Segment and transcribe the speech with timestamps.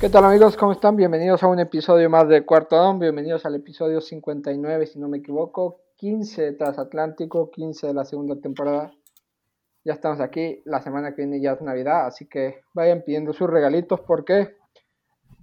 [0.00, 0.56] ¿Qué tal amigos?
[0.56, 0.94] ¿Cómo están?
[0.94, 3.00] Bienvenidos a un episodio más de Cuarto Down.
[3.00, 5.80] Bienvenidos al episodio 59, si no me equivoco.
[5.96, 8.92] 15 de Transatlántico, 15 de la segunda temporada.
[9.84, 10.62] Ya estamos aquí.
[10.66, 14.54] La semana que viene ya es Navidad, así que vayan pidiendo sus regalitos porque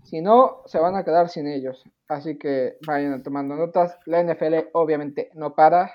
[0.05, 1.83] si no, se van a quedar sin ellos.
[2.07, 3.99] Así que vayan tomando notas.
[4.05, 5.91] La NFL obviamente no para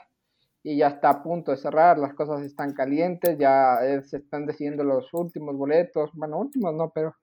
[0.63, 1.99] y ya está a punto de cerrar.
[1.99, 3.39] Las cosas están calientes.
[3.39, 6.11] Ya se están decidiendo los últimos boletos.
[6.13, 7.15] Bueno, últimos no, pero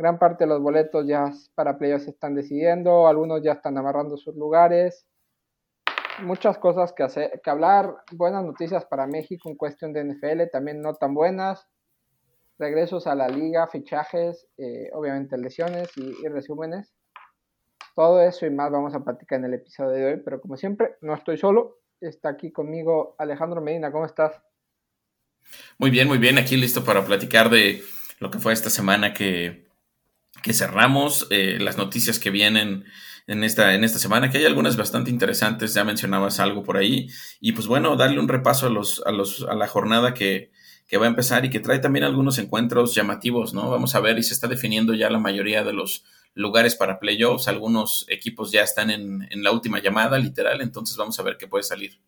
[0.00, 4.16] Gran parte de los boletos ya para playoffs se están decidiendo, algunos ya están amarrando
[4.16, 5.06] sus lugares.
[6.22, 10.80] Muchas cosas que, hacer, que hablar, buenas noticias para México en cuestión de NFL, también
[10.80, 11.68] no tan buenas.
[12.58, 16.94] Regresos a la liga, fichajes, eh, obviamente lesiones y, y resúmenes.
[17.94, 20.94] Todo eso y más vamos a platicar en el episodio de hoy, pero como siempre,
[21.02, 24.40] no estoy solo, está aquí conmigo Alejandro Medina, ¿cómo estás?
[25.76, 27.82] Muy bien, muy bien, aquí listo para platicar de
[28.18, 29.68] lo que fue esta semana que
[30.42, 32.84] que cerramos, eh, las noticias que vienen
[33.26, 37.08] en esta, en esta semana, que hay algunas bastante interesantes, ya mencionabas algo por ahí,
[37.40, 40.50] y pues bueno, darle un repaso a, los, a, los, a la jornada que,
[40.86, 43.70] que va a empezar y que trae también algunos encuentros llamativos, ¿no?
[43.70, 47.48] Vamos a ver y se está definiendo ya la mayoría de los lugares para playoffs,
[47.48, 51.46] algunos equipos ya están en, en la última llamada, literal, entonces vamos a ver qué
[51.46, 52.00] puede salir.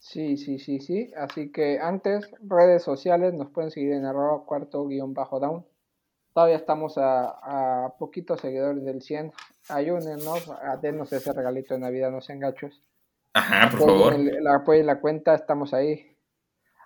[0.00, 1.10] Sí, sí, sí, sí.
[1.16, 5.66] Así que antes, redes sociales, nos pueden seguir en arroba cuarto guion bajo down.
[6.38, 7.30] Todavía estamos a,
[7.86, 9.32] a poquitos seguidores del 100.
[9.70, 10.48] Ayúdenos,
[10.80, 12.80] denos ese regalito de Navidad, no sean gachos.
[13.32, 14.16] Ajá, por favor.
[14.16, 16.16] la, pues, la cuenta, estamos ahí.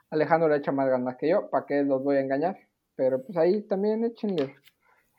[0.09, 2.61] Alejandro le echa más ganas que yo, ¿para qué los voy a engañar?
[2.97, 4.57] Pero pues ahí también échenle.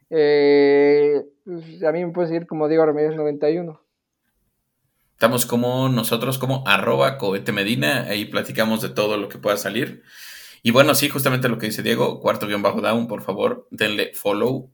[0.10, 3.80] Eh, pues, a mí me puede seguir como Diego Ramírez 91.
[5.12, 10.02] Estamos como nosotros, como arroba cohete medina, ahí platicamos de todo lo que pueda salir.
[10.66, 14.14] Y bueno, sí, justamente lo que dice Diego, cuarto guion bajo down, por favor, denle
[14.14, 14.72] follow.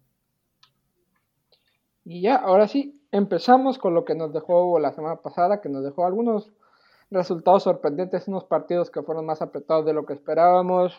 [2.06, 5.84] Y ya, ahora sí, empezamos con lo que nos dejó la semana pasada, que nos
[5.84, 6.52] dejó algunos
[7.10, 10.94] resultados sorprendentes, unos partidos que fueron más apretados de lo que esperábamos.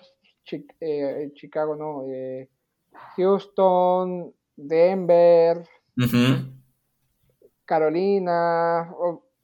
[0.81, 2.49] Eh, Chicago, no, eh,
[3.17, 5.63] Houston, Denver,
[7.65, 8.93] Carolina,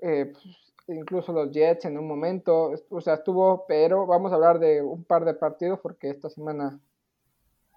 [0.00, 4.58] eh, pues, incluso los Jets en un momento, o sea, estuvo, pero vamos a hablar
[4.58, 6.80] de un par de partidos porque esta semana,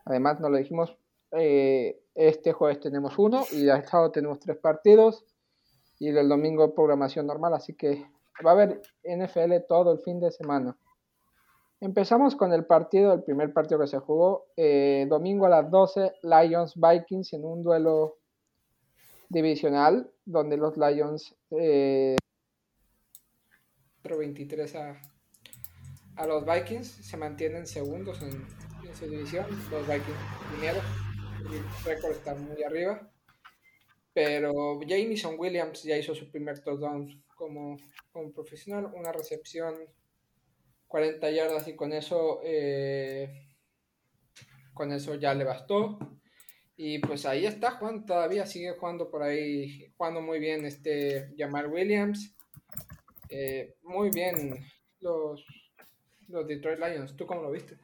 [0.06, 0.96] además no lo dijimos,
[1.32, 5.26] eh, este jueves tenemos uno y el sábado tenemos tres partidos
[6.00, 8.06] y el domingo programación normal, así que
[8.46, 10.78] va a haber NFL todo el fin de semana.
[11.82, 16.14] Empezamos con el partido, el primer partido que se jugó, eh, domingo a las 12,
[16.24, 18.18] Lions Vikings en un duelo
[19.30, 22.18] divisional, donde los Lions eh,
[24.18, 25.02] 23 a,
[26.16, 26.88] a los Vikings.
[26.88, 28.46] Se mantienen segundos en,
[28.96, 29.46] su división.
[29.70, 30.18] Los Vikings
[30.52, 30.82] primero.
[31.52, 33.12] El récord está muy arriba.
[34.14, 37.78] Pero Jamison Williams ya hizo su primer touchdown como,
[38.12, 38.92] como profesional.
[38.94, 39.76] Una recepción
[40.88, 43.50] 40 yardas y con eso eh,
[44.74, 46.00] con eso ya le bastó.
[46.76, 51.68] Y pues ahí está Juan, todavía sigue jugando por ahí, jugando muy bien este Jamal
[51.68, 52.36] Williams.
[53.30, 54.66] Eh, muy bien
[55.02, 55.46] los,
[56.28, 57.16] los Detroit Lions.
[57.16, 57.78] ¿Tú cómo lo viste?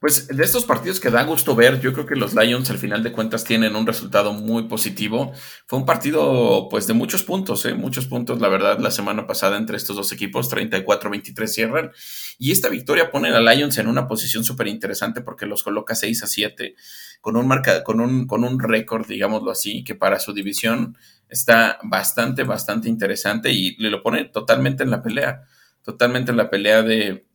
[0.00, 3.02] Pues de estos partidos que da gusto ver, yo creo que los Lions al final
[3.02, 5.34] de cuentas tienen un resultado muy positivo.
[5.66, 7.74] Fue un partido pues de muchos puntos, ¿eh?
[7.74, 11.90] muchos puntos, la verdad, la semana pasada entre estos dos equipos, 34-23 cierran.
[12.38, 16.22] Y esta victoria pone a Lions en una posición súper interesante porque los coloca 6
[16.22, 16.76] a 7
[17.20, 20.96] con un, marca, con un, con un récord, digámoslo así, que para su división
[21.28, 25.42] está bastante, bastante interesante y le lo pone totalmente en la pelea,
[25.82, 27.26] totalmente en la pelea de,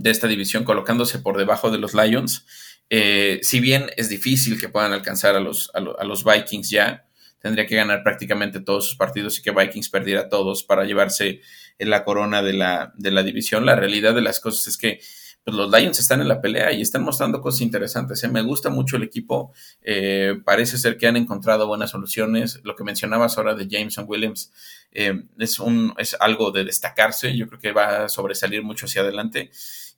[0.00, 2.46] de esta división, colocándose por debajo de los Lions.
[2.88, 7.06] Eh, si bien es difícil que puedan alcanzar a los, a, los Vikings ya,
[7.40, 11.40] tendría que ganar prácticamente todos sus partidos y que Vikings perdiera todos para llevarse
[11.78, 13.66] en la corona de la, de la división.
[13.66, 15.00] La realidad de las cosas es que
[15.44, 18.22] pues los Lions están en la pelea y están mostrando cosas interesantes.
[18.22, 18.28] ¿eh?
[18.28, 19.52] Me gusta mucho el equipo.
[19.82, 22.60] Eh, parece ser que han encontrado buenas soluciones.
[22.62, 24.52] Lo que mencionabas ahora de Jameson Williams
[24.92, 27.34] eh, es, un, es algo de destacarse.
[27.36, 29.50] Yo creo que va a sobresalir mucho hacia adelante.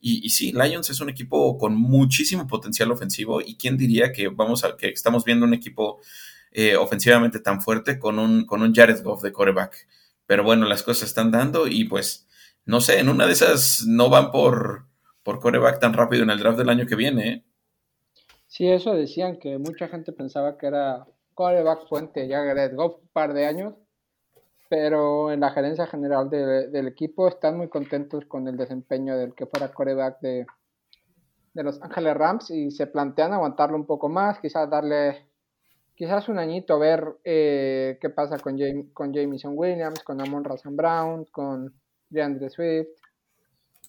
[0.05, 3.39] Y, y, sí, Lions es un equipo con muchísimo potencial ofensivo.
[3.39, 6.01] ¿Y quién diría que vamos a que estamos viendo un equipo
[6.79, 9.87] ofensivamente tan fuerte con un, con un Jared Goff de coreback?
[10.25, 12.27] Pero bueno, las cosas están dando y pues
[12.65, 14.87] no sé, en una de esas no van por
[15.23, 17.29] por coreback tan rápido en el draft del año que viene.
[17.29, 17.43] ¿eh?
[18.47, 23.07] Sí, eso decían que mucha gente pensaba que era coreback fuente ya Gareth Goff un
[23.07, 23.73] par de años,
[24.73, 29.45] pero en la gerencia general del equipo están muy contentos con el desempeño del que
[29.45, 30.47] fuera coreback de,
[31.53, 35.27] Los Ángeles Rams y se plantean aguantarlo un poco más, quizás darle
[35.93, 38.57] quizás un añito ver eh, qué pasa con,
[38.93, 41.71] con Jameson Williams, con Amon Razan Brown, con
[42.09, 42.87] DeAndre Swift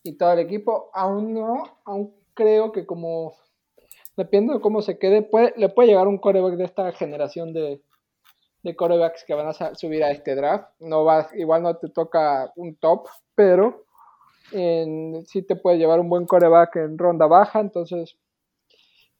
[0.02, 0.90] y todo el equipo.
[0.92, 3.32] Aún no, aún creo que como
[4.18, 7.80] depende de cómo se quede, puede, le puede llegar un coreback de esta generación de,
[8.64, 10.70] de corebacks que van a subir a este draft.
[10.80, 13.84] No vas, igual no te toca un top, pero
[14.50, 17.60] sí te puede llevar un buen coreback en ronda baja.
[17.60, 18.16] Entonces,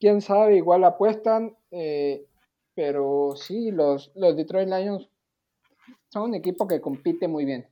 [0.00, 1.54] quién sabe, igual apuestan.
[1.70, 2.26] Eh,
[2.74, 5.08] pero sí, los, los Detroit Lions
[6.08, 7.68] son un equipo que compite muy bien.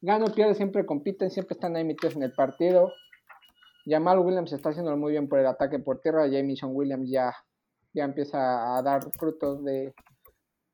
[0.00, 2.92] Gano, pierde, siempre compiten, siempre están ahí metidos en el partido.
[3.86, 6.26] Jamal Williams está haciéndolo muy bien por el ataque por tierra.
[6.26, 7.32] Jameson Williams ya,
[7.94, 9.94] ya empieza a dar frutos de,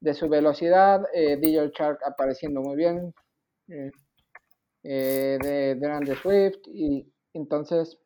[0.03, 3.15] de su velocidad, eh, DJ Shark apareciendo muy bien,
[3.69, 3.91] eh,
[4.83, 7.97] eh, de, de Swift, y entonces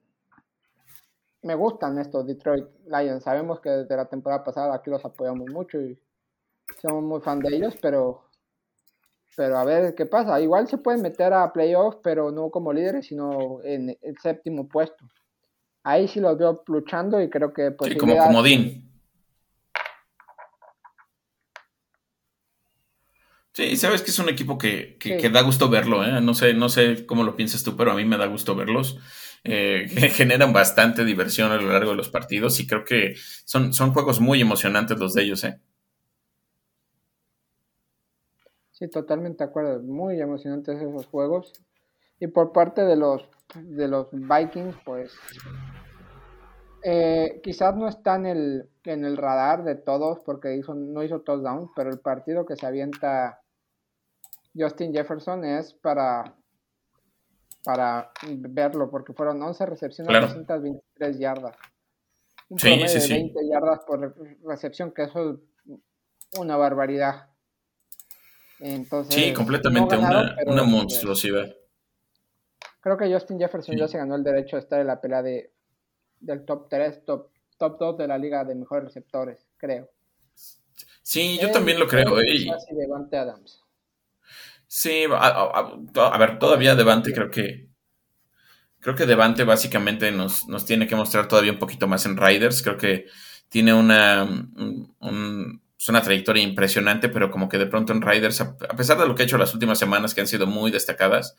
[1.43, 3.25] me gustan estos Detroit Lions.
[3.25, 5.99] Sabemos que desde la temporada pasada aquí los apoyamos mucho y
[6.83, 8.25] somos muy fan de ellos, pero
[9.35, 10.41] pero a ver qué pasa.
[10.41, 15.05] Igual se pueden meter a playoffs, pero no como líderes, sino en el séptimo puesto.
[15.83, 17.93] Ahí sí los veo luchando y creo que pues.
[17.93, 18.86] Sí, como comodín.
[23.57, 24.99] Sí, sabes que es un equipo que,
[25.33, 26.21] da gusto verlo, ¿eh?
[26.21, 28.99] No sé, no sé cómo lo piensas tú, pero a mí me da gusto verlos.
[29.45, 33.15] Eh, generan bastante diversión a lo largo de los partidos y creo que
[33.47, 35.59] son, son juegos muy emocionantes los de ellos, ¿eh?
[38.73, 39.81] Sí, totalmente de acuerdo.
[39.83, 41.55] Muy emocionantes esos juegos.
[42.21, 45.15] Y por parte de los, de los Vikings, pues
[46.83, 51.23] eh, quizás no está en el, en el radar de todos porque hizo, no hizo
[51.23, 53.41] touchdown, pero el partido que se avienta
[54.57, 56.35] Justin Jefferson es para,
[57.65, 60.27] para verlo, porque fueron 11 recepciones, claro.
[60.27, 61.57] 223 yardas.
[62.49, 64.15] Un sí, sí, de 20 yardas por
[64.45, 67.29] recepción, que eso es una barbaridad.
[68.61, 71.55] Entonces, sí, completamente una, una, este, monstruosidad.
[72.81, 75.53] Creo que Justin Jefferson ya se ganó el derecho de estar en la pelea de,
[76.21, 79.91] del top 3, top, top 2 de la liga de mejores receptores, creo.
[81.03, 82.21] Sí, yo también lo creo.
[82.21, 82.47] Eh,
[83.13, 83.66] Adams.
[84.67, 87.69] Sí, a, ver, todavía Devante creo que.
[88.81, 92.63] Creo que Devante básicamente nos, nos, tiene que mostrar todavía un poquito más en Riders.
[92.63, 93.07] Creo que
[93.49, 94.25] tiene una,
[95.01, 99.23] una trayectoria impresionante, pero como que de pronto en Riders, a, pesar de lo que
[99.23, 101.37] ha hecho las últimas semanas, que han sido muy destacadas,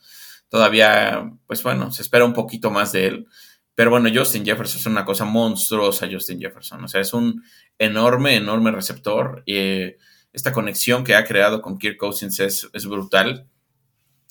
[0.50, 3.28] todavía, pues bueno, se espera un poquito más de él.
[3.76, 6.84] Pero bueno, Justin Jefferson es una cosa monstruosa, Justin Jefferson.
[6.84, 7.44] O sea, es un
[7.78, 9.44] enorme, enorme receptor.
[9.46, 9.98] Eh,
[10.38, 13.48] esta conexión que ha creado con Kirk Cousins es, brutal.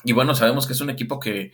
[0.04, 1.52] Y bueno, sabemos que es un equipo que,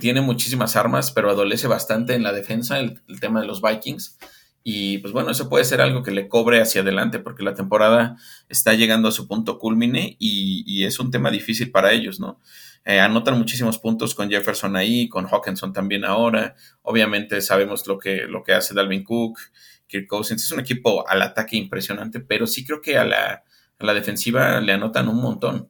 [0.00, 4.18] tiene muchísimas armas, pero adolece bastante en la defensa, el, tema de los Vikings.
[4.62, 8.16] Y pues bueno, eso puede ser algo que le cobre hacia adelante, porque la temporada
[8.50, 12.38] está llegando a su punto culmine y, es un tema difícil para ellos, ¿no?
[12.84, 16.54] Eh, anotan muchísimos puntos con Jefferson ahí, con Hawkinson también ahora.
[16.82, 19.38] Obviamente sabemos lo que, lo que hace Dalvin Cook,
[19.86, 20.44] Kirk Cousins.
[20.44, 23.42] Es un equipo al ataque impresionante, pero sí creo que a la,
[23.78, 25.68] a la defensiva le anotan un montón.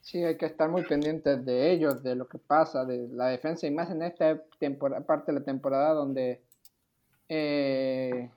[0.00, 3.66] Sí, hay que estar muy pendientes de ellos, de lo que pasa, de la defensa,
[3.66, 6.42] y más en esta temporada, parte de la temporada donde,
[7.28, 8.30] eh,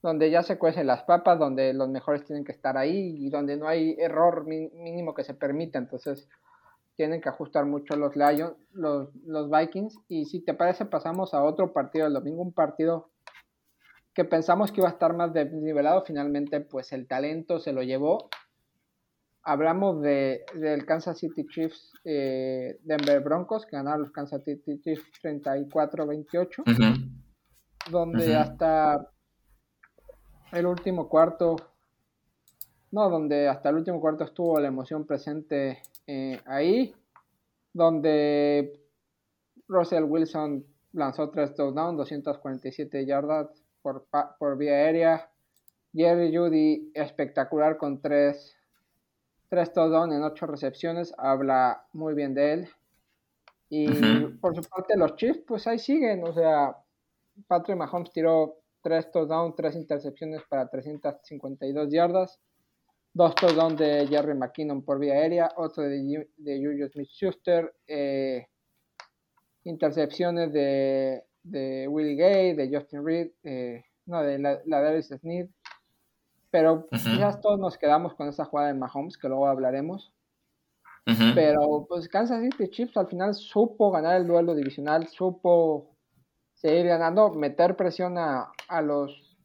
[0.00, 3.58] donde ya se cuecen las papas, donde los mejores tienen que estar ahí y donde
[3.58, 5.78] no hay error mínimo que se permita.
[5.78, 6.26] Entonces,
[6.96, 9.98] tienen que ajustar mucho los Lions, los, los Vikings.
[10.08, 13.11] Y si te parece, pasamos a otro partido el domingo, un partido
[14.14, 18.28] que pensamos que iba a estar más desnivelado, finalmente pues el talento se lo llevó.
[19.42, 25.04] Hablamos de, del Kansas City Chiefs eh, Denver Broncos, que ganaron los Kansas City Chiefs
[25.22, 27.10] 34-28,
[27.90, 29.08] donde hasta
[30.52, 31.56] el último cuarto,
[32.92, 36.94] no, donde hasta el último cuarto estuvo la emoción presente eh, ahí,
[37.72, 38.78] donde
[39.66, 44.06] Russell Wilson lanzó tres touchdowns, 247 yardas, por,
[44.38, 45.28] por vía aérea.
[45.94, 48.56] Jerry Judy espectacular con tres,
[49.48, 51.14] tres en ocho recepciones.
[51.18, 52.68] Habla muy bien de él.
[53.68, 53.88] Y
[54.40, 56.26] por su parte los Chiefs, pues ahí siguen.
[56.26, 56.76] O sea,
[57.46, 62.38] Patrick Mahomes tiró tres touchdowns, tres intercepciones para 352 yardas.
[63.14, 68.46] Dos touchdowns de Jerry McKinnon por vía aérea, otro de, de Julius Smith-Schuster, eh,
[69.64, 75.50] intercepciones de de Willie Gay, de Justin Reed, eh, no, de la, la Davis Smith.
[76.50, 76.86] Pero
[77.18, 80.12] ya todos nos quedamos con esa jugada de Mahomes, que luego hablaremos.
[81.34, 85.96] Pero pues Kansas City Chiefs al final supo ganar el duelo divisional, supo
[86.54, 89.36] seguir ganando, meter presión a, a los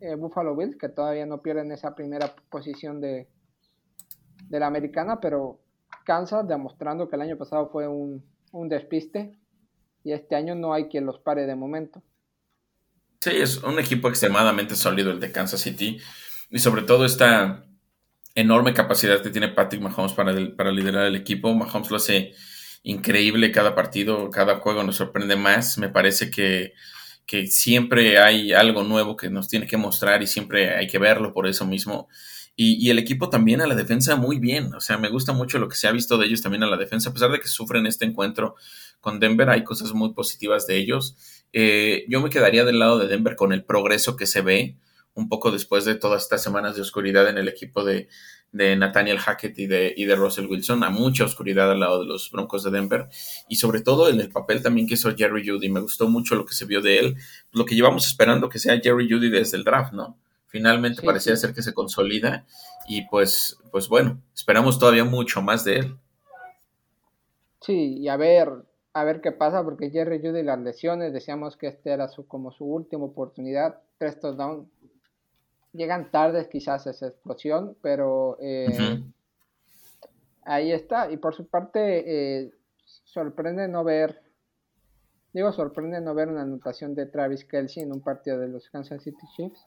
[0.00, 3.28] eh, Buffalo Bills, que todavía no pierden esa primera posición de,
[4.48, 5.60] de la americana, pero
[6.04, 9.38] Kansas demostrando que el año pasado fue un, un despiste
[10.04, 12.02] y este año no hay quien los pare de momento.
[13.20, 15.98] Sí, es un equipo extremadamente sólido el de Kansas City
[16.50, 17.64] y sobre todo esta
[18.34, 21.52] enorme capacidad que tiene Patrick Mahomes para, para liderar el equipo.
[21.52, 22.34] Mahomes lo hace
[22.84, 25.78] increíble cada partido, cada juego nos sorprende más.
[25.78, 26.74] Me parece que,
[27.26, 31.34] que siempre hay algo nuevo que nos tiene que mostrar y siempre hay que verlo
[31.34, 32.08] por eso mismo.
[32.60, 34.74] Y, el equipo también a la defensa muy bien.
[34.74, 36.76] O sea, me gusta mucho lo que se ha visto de ellos también a la
[36.76, 37.10] defensa.
[37.10, 38.56] A pesar de que sufren este encuentro
[39.00, 41.16] con Denver, hay cosas muy positivas de ellos.
[41.52, 44.76] Eh, yo me quedaría del lado de Denver con el progreso que se ve
[45.14, 48.08] un poco después de todas estas semanas de oscuridad en el equipo de,
[48.50, 52.28] Nathaniel Hackett y de, y de Russell Wilson, a mucha oscuridad al lado de los
[52.32, 53.08] Broncos de Denver,
[53.48, 55.68] y sobre todo en el papel también que hizo Jerry Judy.
[55.68, 57.16] Me gustó mucho lo que se vio de él,
[57.52, 60.18] lo que llevamos esperando que sea Jerry Judy desde el draft, ¿no?
[60.48, 62.46] Finalmente parecía ser que se consolida
[62.86, 65.98] y pues, pues bueno, esperamos todavía mucho más de él.
[67.60, 68.50] Sí, y a ver,
[68.94, 72.50] a ver qué pasa, porque Jerry Judy las lesiones, decíamos que este era su, como
[72.50, 74.66] su última oportunidad, tres touchdowns.
[75.74, 79.02] Llegan tardes quizás esa explosión, pero eh,
[80.44, 81.12] ahí está.
[81.12, 82.52] Y por su parte, eh,
[83.04, 84.22] sorprende no ver,
[85.34, 89.02] digo, sorprende no ver una anotación de Travis Kelsey en un partido de los Kansas
[89.02, 89.66] City Chiefs.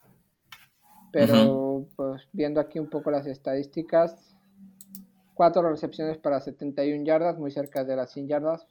[1.12, 4.36] Pero pues viendo aquí un poco las estadísticas,
[5.34, 8.66] cuatro recepciones para 71 yardas, muy cerca de las 100 yardas.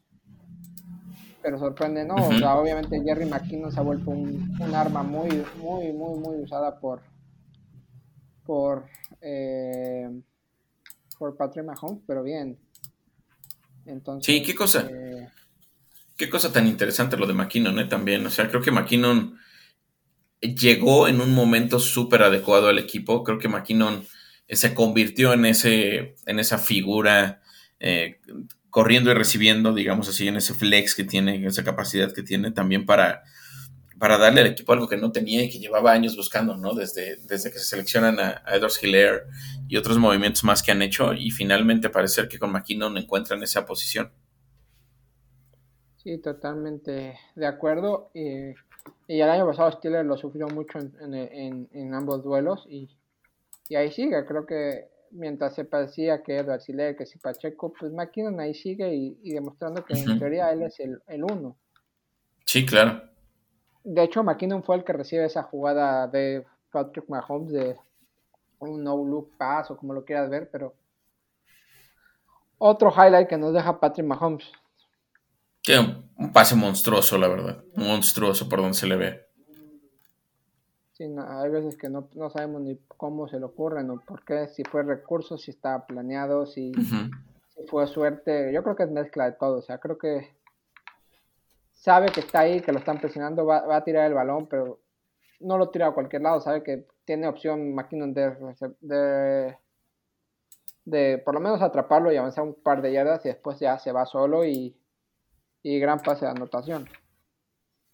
[1.42, 2.16] Pero sorprende, ¿no?
[2.16, 6.78] o sea, obviamente Jerry McKinnon se ha vuelto un, arma muy, muy, muy, muy usada
[6.78, 7.02] por
[8.44, 8.84] por
[9.20, 10.08] eh,
[11.18, 12.58] por Patrick Mahomes, pero bien.
[13.86, 14.86] Entonces, sí, qué cosa.
[14.90, 15.28] Eh,
[16.16, 17.86] qué cosa tan interesante lo de McKinnon, ¿eh?
[17.86, 18.24] También.
[18.26, 19.38] O sea, creo que McKinnon
[20.40, 23.24] llegó en un momento súper adecuado al equipo.
[23.24, 24.06] Creo que McKinnon
[24.48, 27.42] eh, se convirtió en, ese, en esa figura,
[27.78, 28.20] eh,
[28.70, 32.86] corriendo y recibiendo, digamos así, en ese flex que tiene, esa capacidad que tiene también
[32.86, 33.22] para,
[33.98, 36.74] para darle al equipo algo que no tenía y que llevaba años buscando, ¿no?
[36.74, 39.24] Desde, desde que se seleccionan a, Edwards Hilaire
[39.68, 43.66] y otros movimientos más que han hecho y finalmente parece que con McKinnon encuentran esa
[43.66, 44.10] posición.
[45.96, 48.10] Sí, totalmente de acuerdo.
[48.14, 48.54] Eh,
[49.06, 52.88] y el año pasado Steelers lo sufrió mucho en, ambos duelos y,
[53.74, 54.24] ahí sigue.
[54.26, 58.94] Creo que mientras se parecía que Edward Siler, que si Pacheco, pues McKinnon ahí sigue
[58.94, 61.56] y, demostrando que en teoría él es el, uno.
[62.44, 63.02] Sí, claro.
[63.84, 67.76] De hecho, McKinnon fue el que recibe esa jugada de Patrick Mahomes de
[68.58, 70.74] un no-look pass o como lo quieras ver, pero
[72.58, 74.44] otro highlight que nos deja Patrick Mahomes.
[75.62, 77.64] Tiene un pase monstruoso, la verdad.
[77.76, 79.26] Monstruoso por donde se le ve.
[80.92, 84.64] Sí, hay veces que no, sabemos ni cómo se le ocurre, o por qué, si
[84.64, 86.72] fue recurso, si estaba planeado, si,
[87.68, 88.52] fue suerte.
[88.52, 89.58] Yo creo que es mezcla de todo.
[89.58, 90.34] O sea, creo que
[91.72, 94.80] sabe que está ahí, que lo están presionando, va, a tirar el balón, pero
[95.40, 96.40] no lo tira a cualquier lado.
[96.40, 98.36] Sabe que tiene opción McKinnon de,
[98.80, 99.56] de,
[100.84, 103.92] de por lo menos atraparlo y avanzar un par de yardas y después ya se
[103.92, 104.76] va solo y
[105.62, 106.88] y gran pase de anotación.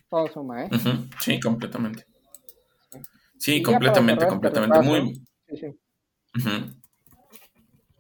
[0.09, 0.71] Todo suma, ¿eh?
[1.21, 2.07] Sí, completamente.
[3.39, 4.81] Sí, completamente, este completamente.
[4.81, 5.15] Muy.
[5.49, 5.67] Sí, sí.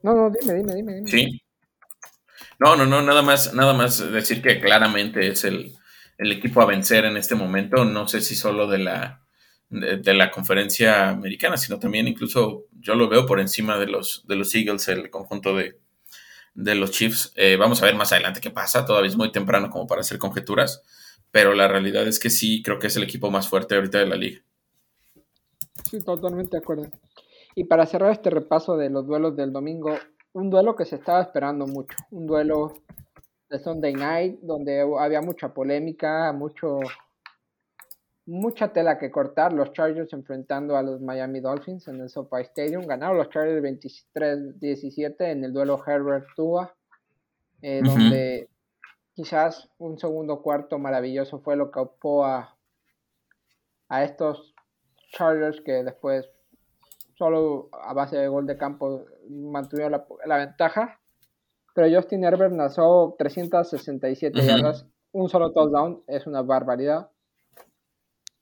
[0.02, 1.10] No, no, dime, dime, dime, dime.
[1.10, 1.42] Sí.
[2.58, 5.74] No, no, no, nada más, nada más decir que claramente es el,
[6.16, 7.84] el equipo a vencer en este momento.
[7.84, 9.26] No sé si solo de la,
[9.68, 14.36] de, la conferencia americana, sino también incluso yo lo veo por encima de los, de
[14.36, 15.78] los Eagles, el conjunto de,
[16.56, 17.32] de los Chiefs.
[17.36, 18.84] Eh, vamos a ver más adelante qué pasa.
[18.84, 20.82] Todavía es muy temprano como para hacer conjeturas.
[21.30, 24.06] Pero la realidad es que sí, creo que es el equipo más fuerte ahorita de
[24.06, 24.40] la liga.
[25.88, 26.86] Sí, totalmente de acuerdo.
[27.54, 29.96] Y para cerrar este repaso de los duelos del domingo,
[30.32, 31.96] un duelo que se estaba esperando mucho.
[32.10, 32.74] Un duelo
[33.48, 36.80] de Sunday Night, donde había mucha polémica, mucho
[38.26, 39.52] mucha tela que cortar.
[39.52, 42.86] Los Chargers enfrentando a los Miami Dolphins en el SoFi Stadium.
[42.86, 46.74] Ganaron los Chargers 23-17 en el duelo Herbert-Tua,
[47.62, 48.50] eh, donde
[49.14, 52.56] quizás un segundo cuarto maravilloso fue lo que opó a,
[53.88, 54.54] a estos
[55.12, 56.28] Chargers que después
[57.14, 61.00] solo a base de gol de campo mantuvieron la, la ventaja.
[61.74, 67.10] Pero Justin Herbert lanzó 367 yardas, un solo touchdown, es una barbaridad.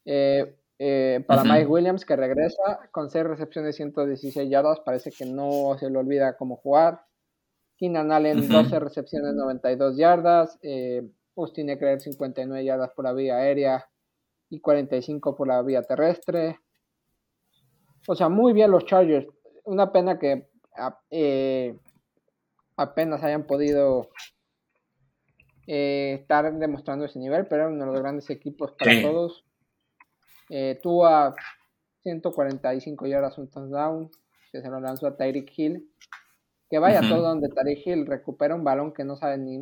[0.05, 5.77] Eh, eh, para Mike Williams, que regresa con 6 recepciones, 116 yardas, parece que no
[5.79, 7.05] se le olvida cómo jugar.
[7.77, 10.59] Keenan Allen, 12 recepciones, 92 yardas.
[10.63, 13.89] Eh, Austin Eckler, 59 yardas por la vía aérea
[14.49, 16.61] y 45 por la vía terrestre.
[18.07, 19.27] O sea, muy bien los Chargers.
[19.65, 20.49] Una pena que
[21.11, 21.77] eh,
[22.77, 24.11] apenas hayan podido
[25.67, 29.44] eh, estar demostrando ese nivel, pero era uno de los grandes equipos para todos.
[30.51, 31.35] Eh, tuvo a
[32.03, 34.11] 145 yardas un touchdown,
[34.53, 35.91] que se lo lanzó a Tyreek Hill.
[36.69, 39.59] Que vaya todo donde Tyreek Hill recupera un balón que no sabe ni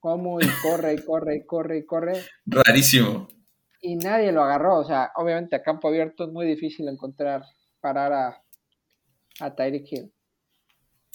[0.00, 2.22] cómo, y corre, y corre, y corre, y corre.
[2.46, 3.28] Rarísimo.
[3.80, 4.78] Y nadie lo agarró.
[4.78, 7.42] O sea, obviamente a campo abierto es muy difícil encontrar,
[7.80, 8.42] parar a,
[9.40, 10.12] a Tyreek Hill.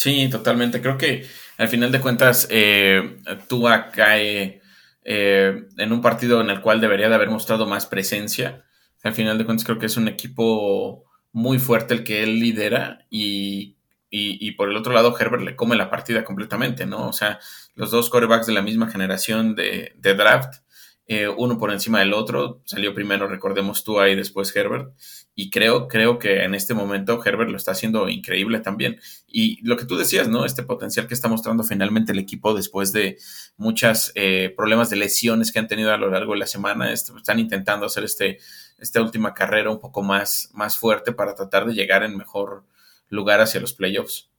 [0.04, 0.82] Sí, totalmente.
[0.82, 1.26] Creo que
[1.58, 3.18] al final de cuentas, eh,
[3.48, 4.62] Tua cae
[5.02, 8.66] eh, en un partido en el cual debería de haber mostrado más presencia.
[9.04, 13.06] Al final de cuentas, creo que es un equipo muy fuerte el que él lidera
[13.10, 13.78] y,
[14.10, 17.08] y, por el otro lado, Herbert le come la partida completamente, ¿no?
[17.08, 17.40] O sea,
[17.76, 20.64] los dos corebacks de la misma generación de, de draft
[21.06, 22.62] eh, uno por encima del otro.
[22.66, 24.94] Salió primero, recordemos tú ahí, después Herbert.
[25.36, 29.00] Y creo, creo que en este momento Herbert lo está haciendo increíble también.
[29.28, 30.46] Y lo que tú decías, ¿no?
[30.46, 33.18] Este potencial que está mostrando finalmente el equipo después de
[33.58, 36.92] muchos eh, problemas de lesiones que han tenido a lo largo de la semana.
[36.94, 38.40] están intentando hacer este,
[38.84, 42.66] esta última carrera un poco más, más fuerte para tratar de llegar en mejor
[43.08, 44.30] lugar hacia los playoffs.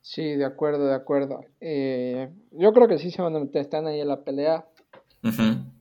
[0.00, 1.44] Sí, de acuerdo, de acuerdo.
[1.60, 4.66] Eh, yo creo que sí se van a meter, están ahí en la pelea.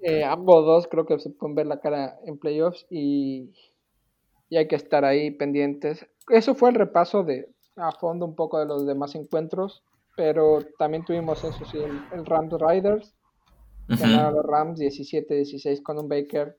[0.04, 3.52] Eh, ambos dos creo que se pueden ver la cara en playoffs y,
[4.52, 6.06] hay que estar ahí pendientes.
[6.30, 9.84] Eso fue el repaso de a fondo un poco de los demás encuentros,
[10.16, 13.16] pero también tuvimos eso sí, el, Rams Riders.
[13.88, 16.58] Ganaron los Rams 17-16 con un Baker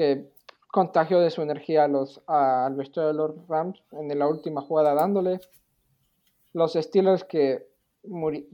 [0.00, 0.32] que
[0.72, 4.94] contagió de su energía a los, al vestuario de los Rams en la última jugada
[4.94, 5.40] dándole.
[6.54, 7.68] Los Steelers que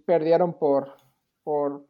[0.05, 0.97] perdieron por,
[1.45, 1.87] por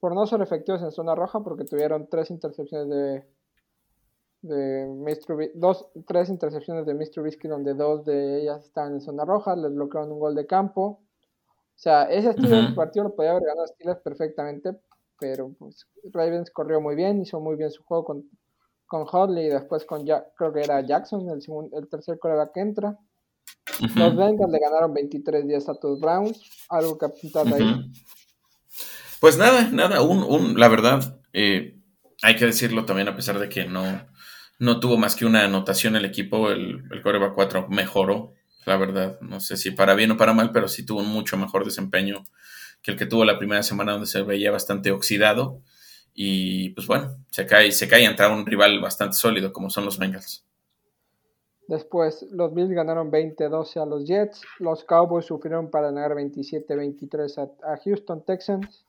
[0.00, 3.24] por no ser efectivos en zona roja, porque tuvieron tres intercepciones de,
[4.42, 5.52] de Mr.
[5.54, 7.22] dos, tres intercepciones de Mr.
[7.22, 10.82] Whiskey donde dos de ellas estaban en zona roja, les bloquearon un gol de campo.
[10.82, 14.78] O sea, ese estilo de partido lo podía haber ganado Steelers perfectamente,
[15.18, 18.24] pero pues Ravens corrió muy bien, hizo muy bien su juego con,
[18.86, 22.60] con Hodley y después con creo que era Jackson, el, segundo, el tercer coreback que
[22.60, 22.98] entra.
[23.94, 27.90] Los Bengals le ganaron 23 días a tus Browns, algo que apuntar ahí.
[29.20, 31.78] Pues nada, nada, un, un la verdad, eh,
[32.22, 33.84] hay que decirlo también, a pesar de que no,
[34.58, 38.34] no tuvo más que una anotación el equipo, el, el Coreba 4 mejoró,
[38.66, 39.18] la verdad.
[39.20, 42.24] No sé si para bien o para mal, pero sí tuvo un mucho mejor desempeño
[42.86, 45.60] que el que tuvo la primera semana donde se veía bastante oxidado.
[46.14, 49.98] Y pues bueno, se cae, se cae ante un rival bastante sólido como son los
[49.98, 50.46] Bengals.
[51.66, 54.40] Después, los Bills ganaron 20-12 a los Jets.
[54.60, 58.86] Los Cowboys sufrieron para ganar 27-23 a, Houston Texans.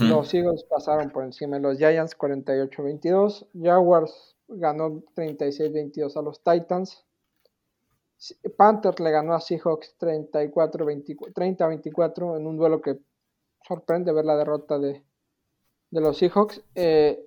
[0.00, 3.48] Los Eagles pasaron por encima de los Giants 48-22.
[3.62, 7.04] Jaguars ganó 36-22 a los Titans.
[8.56, 13.00] Panthers le ganó a Seahawks 30-24 en un duelo que
[13.66, 15.02] sorprende ver la derrota de,
[15.90, 16.62] los Seahawks.
[16.74, 17.24] Eh,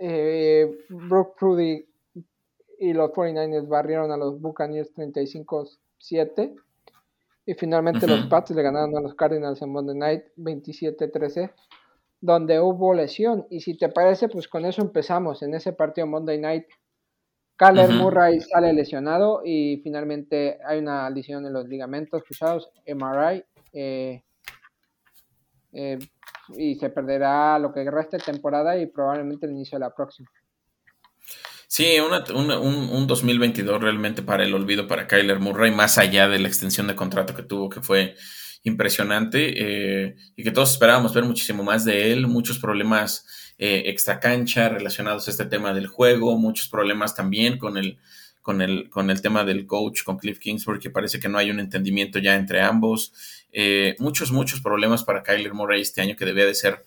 [0.00, 0.70] eh,
[1.38, 1.86] Prudy
[2.78, 6.56] y los 49ers barrieron a los Buccaneers 35-7.
[7.44, 11.52] Y finalmente los Pats le ganaron a los Cardinals en Monday Night 27-13,
[12.20, 13.46] donde hubo lesión.
[13.50, 15.42] Y si te parece, pues con eso empezamos.
[15.42, 16.66] En ese partido Monday Night,
[17.60, 23.44] Kyler Murray sale lesionado y finalmente hay una lesión en los ligamentos cruzados, MRI.
[23.74, 24.22] Eh,
[25.74, 25.98] eh,
[26.56, 30.30] y se perderá lo que resta de temporada y probablemente el inicio de la próxima.
[31.68, 36.48] Sí, un, un, 2022 realmente para el olvido para Kyler Murray, más allá de la
[36.48, 38.14] extensión de contrato que tuvo, que fue
[38.62, 43.26] impresionante eh, y que todos esperábamos ver muchísimo más de él, muchos problemas
[43.58, 47.98] eh, extra cancha relacionados a este tema del juego, muchos problemas también con el,
[48.42, 51.50] con el, con el tema del coach, con Cliff Kingsbury, que parece que no hay
[51.50, 53.12] un entendimiento ya entre ambos,
[53.52, 56.84] eh, muchos, muchos problemas para Kyler Murray este año que debía de ser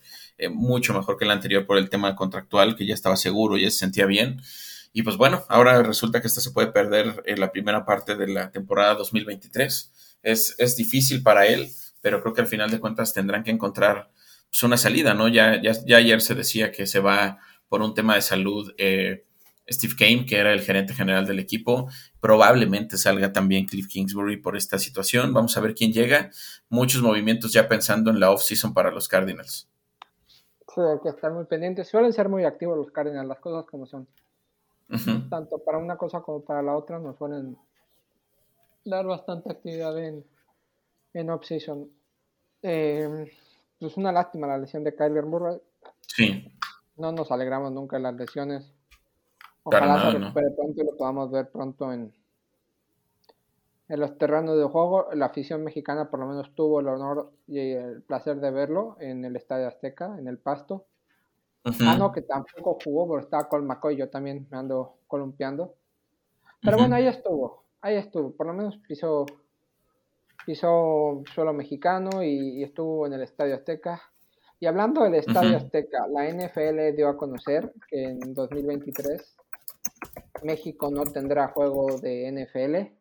[0.50, 3.78] mucho mejor que el anterior por el tema contractual, que ya estaba seguro, ya se
[3.78, 4.40] sentía bien.
[4.92, 8.26] Y pues bueno, ahora resulta que esto se puede perder en la primera parte de
[8.26, 9.92] la temporada 2023.
[10.24, 14.10] Es, es difícil para él, pero creo que al final de cuentas tendrán que encontrar
[14.50, 15.28] pues, una salida, ¿no?
[15.28, 19.26] Ya, ya, ya, ayer se decía que se va por un tema de salud eh,
[19.68, 21.88] Steve Kane, que era el gerente general del equipo.
[22.20, 25.32] Probablemente salga también Cliff Kingsbury por esta situación.
[25.32, 26.30] Vamos a ver quién llega.
[26.68, 29.68] Muchos movimientos ya pensando en la off-season para los Cardinals.
[30.74, 31.88] Sí, hay que estar muy pendientes.
[31.88, 34.06] Suelen ser muy activos los Cardinals, las cosas como son
[35.30, 37.56] tanto para una cosa como para la otra, nos suelen
[38.84, 40.24] dar bastante actividad en,
[41.12, 41.90] en off-season.
[42.62, 43.30] Eh,
[43.78, 45.60] pues una lástima la lesión de Kyler Murray.
[46.00, 46.52] Sí.
[46.96, 48.72] No nos alegramos nunca de las lesiones.
[49.64, 52.14] Ojalá se recupere pronto y lo podamos ver pronto en,
[53.88, 55.08] en los terrenos de juego.
[55.14, 59.24] La afición mexicana por lo menos tuvo el honor y el placer de verlo en
[59.24, 60.86] el Estadio Azteca, en el Pasto.
[61.80, 65.74] Ah, no, que tampoco jugó, pero estaba con McCoy, yo también me ando columpiando.
[66.60, 69.26] Pero bueno, ahí estuvo, ahí estuvo, por lo menos pisó,
[70.46, 74.00] pisó suelo mexicano y, estuvo en el Estadio Azteca.
[74.58, 79.36] Y hablando del Estadio Azteca, la NFL dio a conocer que en 2023
[80.44, 82.94] México no tendrá juego de NFL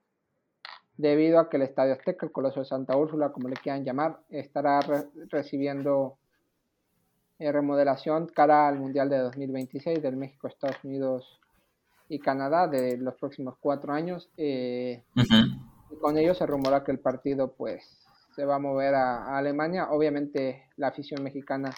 [0.98, 4.20] debido a que el Estadio Azteca, el Coloso de Santa Úrsula, como le quieran llamar,
[4.30, 4.82] estará
[5.30, 6.18] recibiendo
[7.40, 11.40] eh, remodelación cara al Mundial de 2026 del México, Estados Unidos
[12.10, 14.30] y Canadá de los próximos cuatro años.
[14.38, 15.04] Eh,
[16.02, 17.84] con ello se rumora que el partido pues
[18.36, 19.90] se va a mover a, Alemania.
[19.92, 21.74] Obviamente la afición mexicana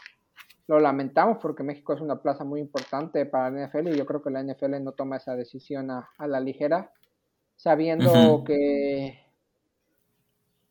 [0.68, 4.22] lo lamentamos porque México es una plaza muy importante para la NFL y yo creo
[4.22, 6.92] que la NFL no toma esa decisión a, la ligera,
[7.56, 9.26] sabiendo que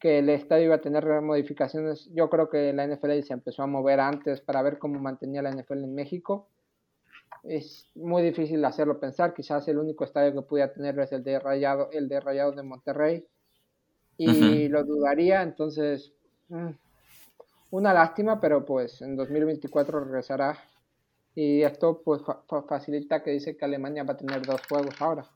[0.04, 2.10] que el estadio iba a tener modificaciones.
[2.12, 5.50] Yo creo que la NFL se empezó a mover antes para ver cómo mantenía la
[5.50, 6.46] NFL en México.
[7.44, 9.34] Es muy difícil hacerlo pensar.
[9.34, 12.62] Quizás el único estadio que pudiera tener es el de Rayado, el de Rayado de
[12.62, 13.24] Monterrey.
[14.16, 16.12] Y lo dudaría, entonces
[16.48, 16.70] mm,
[17.70, 20.56] una lástima, pero pues en 2024 regresará.
[21.34, 22.22] Y esto pues
[22.68, 25.28] facilita que dice que Alemania va a tener dos juegos ahora.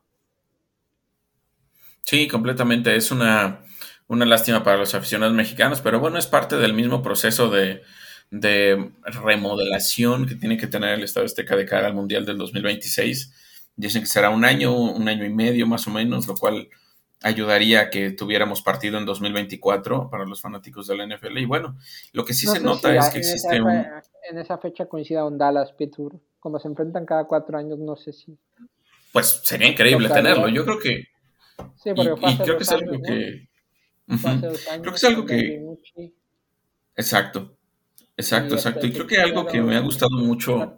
[2.05, 2.95] Sí, completamente.
[2.95, 3.63] Es una
[4.09, 7.83] una lástima para los aficionados mexicanos, pero bueno, es parte del mismo proceso de,
[8.31, 13.33] remodelación que tiene que tener el Estado Azteca de cara al Mundial del 2026.
[13.77, 16.69] Dicen que será un año, un año y medio más o menos, lo cual
[17.23, 21.39] ayudaría a que tuviéramos partido en 2024 para los fanáticos de la NFL.
[21.39, 21.77] Y bueno,
[22.13, 23.85] lo que sí se nota es que existe un...
[24.31, 26.21] En esa fecha coincida un Dallas Pittsburgh.
[26.39, 28.39] Como se enfrentan cada cuatro años, no sé si...
[29.13, 30.49] Pues sería increíble tenerlo.
[30.49, 31.09] Yo creo que...
[31.83, 33.49] Sí, y, creo que es algo que
[34.09, 35.75] Creo que es algo que...
[36.97, 37.58] Exacto,
[38.19, 38.87] exacto, exacto.
[38.87, 40.77] Y creo que algo que me ha gustado mucho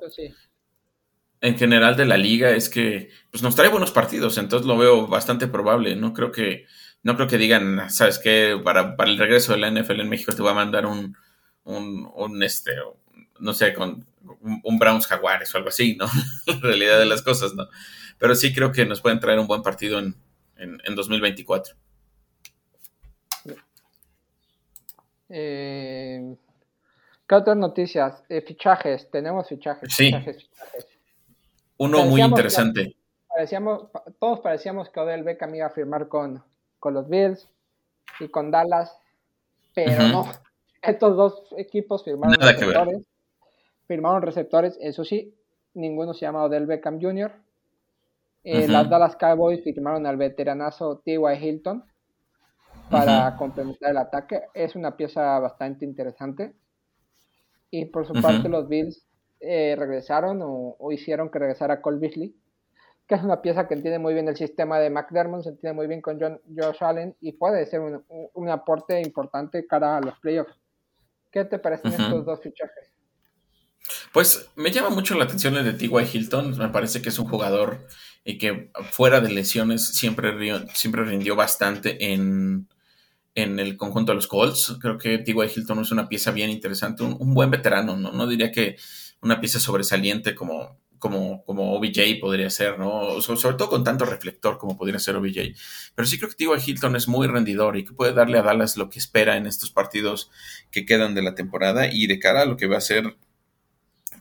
[1.40, 5.06] en general de la liga es que pues, nos trae buenos partidos, entonces lo veo
[5.06, 5.96] bastante probable.
[5.96, 6.66] No creo que,
[7.02, 8.60] no creo que digan, ¿sabes qué?
[8.62, 11.16] Para, para el regreso de la NFL en México te voy a mandar un,
[11.64, 12.72] un, este,
[13.38, 14.06] no sé, con
[14.62, 16.06] un, Browns Jaguares o algo así, ¿no?
[16.46, 17.66] la realidad de las cosas, ¿no?
[18.18, 20.14] Pero sí creo que nos pueden traer un buen partido en,
[20.56, 21.74] en, en 2024.
[25.32, 26.36] Eh,
[27.30, 28.24] ¿Qué otras noticias?
[28.28, 29.88] Eh, fichajes, tenemos fichajes.
[29.94, 30.10] Sí.
[31.76, 32.96] Uno muy interesante.
[33.28, 33.84] parecíamos,
[34.18, 36.42] todos parecíamos que Odell Beckham iba a firmar con,
[36.80, 37.48] con los Bills
[38.18, 38.98] y con Dallas,
[39.72, 40.24] pero no.
[40.82, 43.02] Estos dos equipos firmaron receptores.
[43.86, 45.32] Firmaron receptores, eso sí,
[45.74, 47.30] ninguno se llama Odell Beckham Jr.
[48.42, 51.36] Eh, las Dallas Cowboys firmaron al veteranazo T.Y.
[51.40, 51.84] Hilton
[52.90, 54.42] para complementar el ataque.
[54.52, 56.56] Es una pieza bastante interesante.
[57.70, 59.06] Y por su parte los Bills
[59.40, 62.34] eh, regresaron o, hicieron que regresara Cole Beasley,
[63.06, 65.86] que es una pieza que entiende muy bien el sistema de McDermott, se entiende muy
[65.86, 70.54] bien con John, Josh Allen y puede ser un, aporte importante cara a los playoffs.
[71.30, 72.92] ¿Qué te parecen estos dos fichajes?
[74.12, 76.04] Pues me llama mucho la atención el de T.Y.
[76.12, 76.56] Hilton.
[76.58, 77.86] Me parece que es un jugador
[78.24, 80.32] y que fuera de lesiones siempre,
[80.74, 82.68] siempre rindió bastante en,
[83.34, 84.76] en el conjunto de los Colts.
[84.80, 85.34] Creo que T.Y.
[85.56, 88.12] Hilton es una pieza bien interesante, un, buen veterano, ¿no?
[88.12, 88.76] No diría que
[89.20, 93.20] una pieza sobresaliente como, como, como OBJ podría ser, ¿no?
[93.20, 95.54] sobre todo con tanto reflector como podría ser OBJ.
[95.94, 96.70] Pero sí creo que T.Y.
[96.70, 99.70] Hilton es muy rendidor y que puede darle a Dallas lo que espera en estos
[99.70, 100.30] partidos
[100.70, 103.16] que quedan de la temporada y de cara a lo que va a ser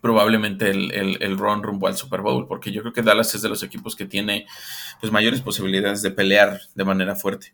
[0.02, 0.92] probablemente el,
[1.22, 3.96] el, run rumbo al Super Bowl, porque yo creo que Dallas es de los equipos
[3.96, 4.46] que tiene
[5.02, 7.54] pues, mayores posibilidades de pelear de manera fuerte.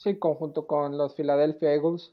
[0.00, 2.10] Sí, conjunto con los Philadelphia Eagles.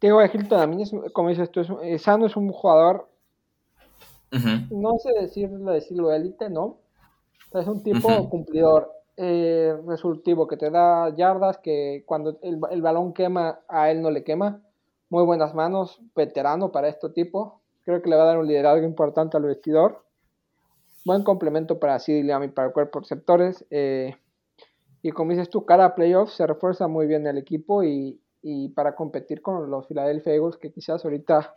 [0.00, 3.08] Diego Hilton a mí, es, como dices tú, es, Sano es un jugador,
[4.70, 6.78] no sé decirlo, decirlo élite, ¿no?
[7.52, 13.12] Es un tipo cumplidor, eh, resultivo, que te da yardas, que cuando el, el, balón
[13.12, 14.62] quema, a él no le quema.
[15.10, 17.60] Muy buenas manos, veterano para este tipo.
[17.84, 20.04] Creo que le va a dar un liderazgo importante al vestidor.
[21.04, 23.64] Buen complemento para CD y para el cuerpo receptores.
[23.70, 24.14] Eh,
[25.04, 28.18] y como dices tú, cada playoff se refuerza muy bien el equipo y,
[28.74, 31.52] para competir con los Philadelphia Eagles, que quizás ahorita,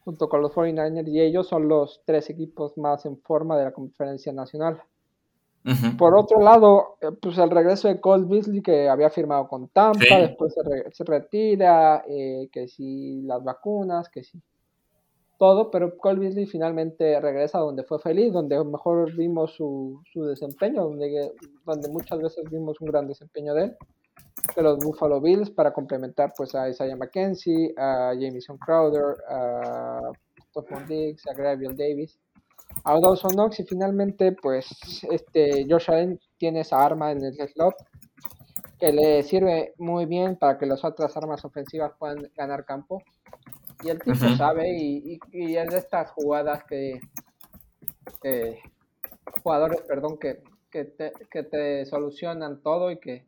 [0.00, 3.72] junto con los 49ers y ellos, son los tres equipos más en forma de la
[3.72, 4.82] conferencia nacional.
[5.96, 10.18] Por otro lado, eh, pues el regreso de Cole Beasley que había firmado con Tampa,
[10.18, 10.52] después
[10.90, 14.42] se, retira, eh, que si las vacunas, que si
[15.40, 20.82] todo, pero Cole Beasley finalmente regresa donde fue feliz, donde mejor vimos su, su desempeño,
[20.82, 21.32] donde,
[21.64, 23.76] donde muchas veces vimos un gran desempeño de él,
[24.54, 30.12] de los Buffalo Bills, para complementar pues a Isaiah McKenzie, a Jamison Crowder, a
[30.50, 32.20] Stephon Diggs, a Gabriel Davis,
[32.84, 34.68] a Dawson Knox y finalmente pues
[35.10, 37.76] este Josh Allen tiene esa arma en el slot
[38.78, 43.02] que le sirve muy bien para que las otras armas ofensivas puedan ganar campo
[43.82, 47.00] y el tipo sabe y, y, es de estas jugadas que
[49.42, 53.26] jugadores, perdón, que, que, te, que te solucionan todo y que,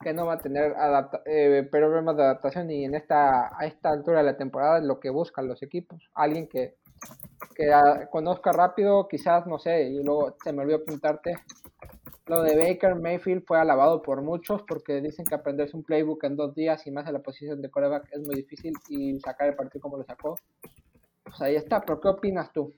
[0.00, 0.74] que no va a tener
[1.26, 5.00] eh, problemas de adaptación y en esta a esta altura de la temporada es lo
[5.00, 6.10] que buscan los equipos.
[6.14, 6.76] Alguien que,
[7.54, 7.70] que
[8.10, 11.34] conozca rápido, quizás, no sé, y luego se me olvidó apuntarte,
[12.30, 16.36] lo de Baker Mayfield fue alabado por muchos porque dicen que aprenderse un playbook en
[16.36, 19.56] dos días y más en la posición de coreback es muy difícil y sacar el
[19.56, 20.38] partido como lo sacó.
[21.24, 22.72] Pues ahí está, pero ¿qué opinas tú?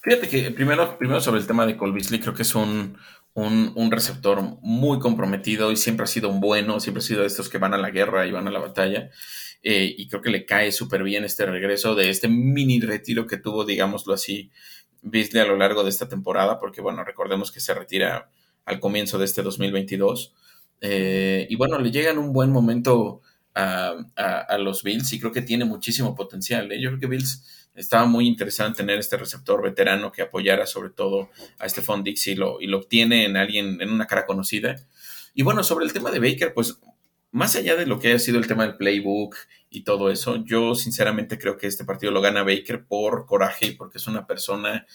[0.00, 2.96] Fíjate que primero, primero sobre el tema de Beasley, creo que es un,
[3.34, 7.48] un, receptor muy comprometido y siempre ha sido un bueno, siempre ha sido de estos
[7.48, 9.10] que van a la guerra y van a la batalla.
[9.64, 13.38] Eh, y creo que le cae súper bien este regreso de este mini retiro que
[13.38, 14.52] tuvo, digámoslo así,
[15.02, 18.30] Beasley a lo largo de esta temporada, porque bueno, recordemos que se retira
[18.64, 20.34] al comienzo de este 2022.
[20.80, 23.22] Eh, y bueno, le llega en un buen momento
[23.54, 26.70] a, los Bills y creo que tiene muchísimo potencial.
[26.70, 26.80] ¿eh?
[26.80, 30.90] Yo creo que Bills estaba muy interesado en tener este receptor veterano que apoyara sobre
[30.90, 34.76] todo a Stephon Dix y lo, y lo obtiene en alguien, en una cara conocida.
[35.34, 36.80] Y bueno, sobre el tema de Baker, pues
[37.30, 39.36] más allá de lo que haya sido el tema del playbook
[39.76, 43.70] y todo eso, yo sinceramente creo que este partido lo gana Baker por coraje y
[43.72, 44.86] porque es una persona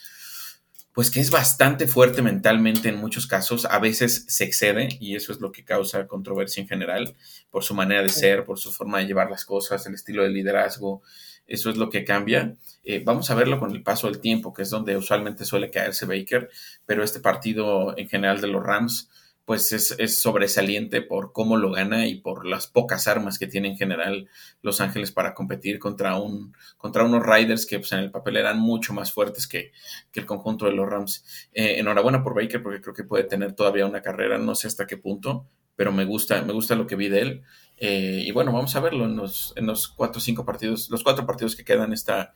[0.92, 5.32] pues que es bastante fuerte mentalmente en muchos casos, a veces se excede y eso
[5.32, 7.16] es lo que causa controversia en general,
[7.52, 10.30] por su manera de ser, por su forma de llevar las cosas, el estilo de
[10.30, 11.04] liderazgo,
[11.46, 12.56] eso es lo que cambia.
[12.84, 16.08] Eh, vamos a verlo con el paso del tiempo, que es donde usualmente suele caerse
[16.08, 16.50] Baker,
[16.88, 19.12] pero este partido en general de los Rams,
[19.52, 23.76] pues es, sobresaliente por cómo lo gana y por las pocas armas que tiene en
[23.76, 24.30] general
[24.62, 28.62] Los Ángeles para competir contra, un, contra unos Riders que pues, en el papel eran
[28.62, 29.74] mucho más fuertes que,
[30.14, 31.50] el conjunto de los Rams.
[31.52, 34.88] Eh, enhorabuena por Baker porque creo que puede tener todavía una carrera, no sé hasta
[34.88, 37.42] qué punto, pero me gusta, me gusta lo que vi de él.
[37.76, 41.04] Eh, y bueno, vamos a verlo en los, en los cuatro o cinco partidos, los
[41.04, 42.32] cuatro partidos que quedan esta,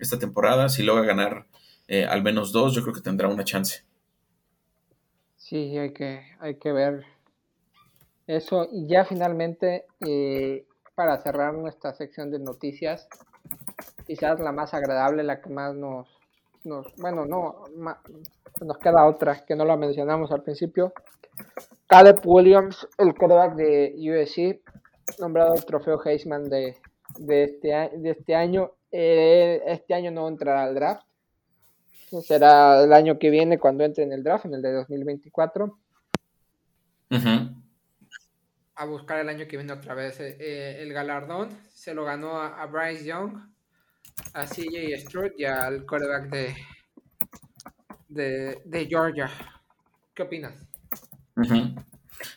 [0.00, 0.68] esta temporada.
[0.68, 1.46] Si logra ganar
[1.86, 3.85] eh, al menos dos, yo creo que tendrá una chance.
[5.48, 7.04] Sí, hay que, hay que ver
[8.26, 8.66] eso.
[8.72, 13.08] Y ya finalmente, eh, para cerrar nuestra sección de noticias,
[14.08, 16.08] quizás la más agradable, la que más nos,
[16.64, 17.62] nos bueno, no,
[18.60, 20.92] nos queda otra que no la mencionamos al principio.
[21.86, 24.60] Caleb Williams, el quarterback de USC,
[25.20, 26.76] nombrado el trofeo Heisman de,
[27.20, 28.72] de, este, de este año.
[28.90, 31.06] Eh, este año no entrará al draft
[32.22, 35.78] será el año que viene cuando entre en el draft, en el de 2024.
[38.74, 41.48] A buscar el año que viene otra vez eh, eh, el galardón.
[41.68, 43.38] Se lo ganó a, Bryce Young,
[44.34, 46.30] a CJ Stroud y al quarterback
[48.08, 49.30] de, de, Georgia.
[50.14, 50.54] ¿Qué opinas?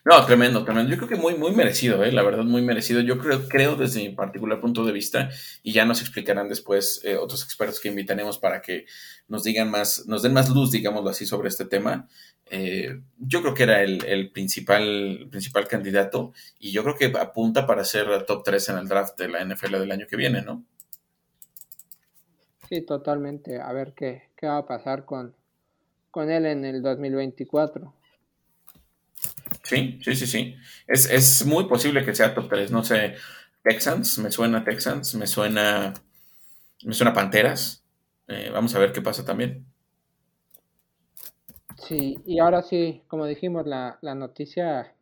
[0.06, 0.92] No, tremendo, tremendo.
[0.92, 2.12] Yo creo que muy, muy merecido, ¿eh?
[2.12, 3.02] la verdad, muy merecido.
[3.02, 5.30] Yo creo, creo desde mi particular punto de vista,
[5.64, 8.86] y ya nos explicarán después eh, otros expertos que invitaremos para que
[9.28, 12.08] nos digan más, nos den más luz, digámoslo así, sobre este tema.
[12.50, 17.84] Eh, yo creo que era el, principal, principal candidato, y yo creo que apunta para
[17.84, 20.66] ser top 3 en el draft de la NFL del año que viene, ¿no?
[22.68, 23.60] Sí, totalmente.
[23.60, 25.36] A ver qué, qué va a pasar con,
[26.12, 27.94] con él en el 2024.
[29.70, 30.56] Sí, sí, sí, sí.
[30.88, 32.72] Es, muy posible que sea top 3.
[32.72, 33.14] No sé,
[33.64, 35.94] Texans, me suena Texans, me suena,
[36.84, 37.86] me suena Panteras.
[38.28, 39.68] Eh, vamos a ver qué pasa también.
[41.78, 44.96] Sí, y ahora sí, como dijimos, la, noticia,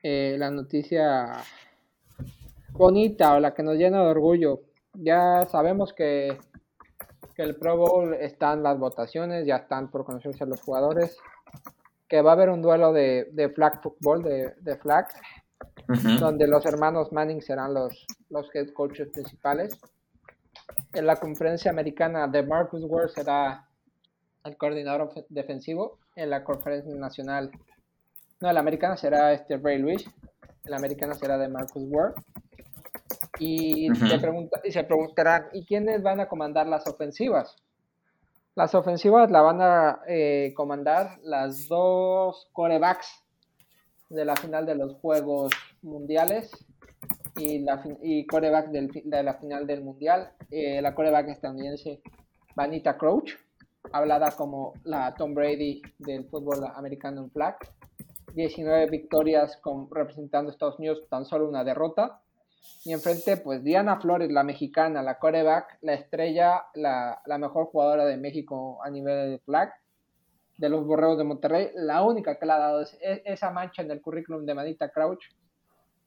[0.00, 1.32] eh, la noticia
[2.70, 4.62] bonita o la que nos llena de orgullo.
[4.94, 6.38] Ya sabemos que,
[7.34, 11.18] que el Pro Bowl están las votaciones, ya están por conocerse los jugadores
[12.08, 15.08] que va a haber un duelo de, de flag football, de, de flag,
[16.20, 19.78] donde los hermanos Manning serán los, los head coaches principales.
[20.92, 23.68] En la conferencia americana de Marcus Ward será
[24.44, 25.98] el coordinador defensivo.
[26.14, 27.50] En la conferencia nacional,
[28.40, 30.08] no, la americana será este Ray Lewis.
[30.64, 32.14] La americana será de Marcus Ward.
[33.38, 37.54] Y, se pregunta, y se preguntarán, ¿y quiénes van a comandar las ofensivas?
[38.56, 43.22] Las ofensivas la van a eh, comandar las dos corebacks
[44.08, 46.50] de la final de los Juegos Mundiales.
[47.36, 50.32] y, la, y coreback del, de la final del Mundial.
[50.50, 52.00] Eh, la coreback estadounidense
[52.54, 53.32] Vanita Crouch,
[53.92, 57.58] hablada como la Tom Brady del fútbol americano en flag.
[58.32, 62.22] 19 victorias con, representando a Estados Unidos, tan solo una derrota.
[62.84, 68.04] Y enfrente, pues Diana Flores, la mexicana, la coreback, la estrella, la, la mejor jugadora
[68.04, 69.72] de México a nivel de flag,
[70.58, 71.70] de los Borreos de Monterrey.
[71.74, 75.24] La única que le ha dado es, esa mancha en el currículum de Manita Crouch.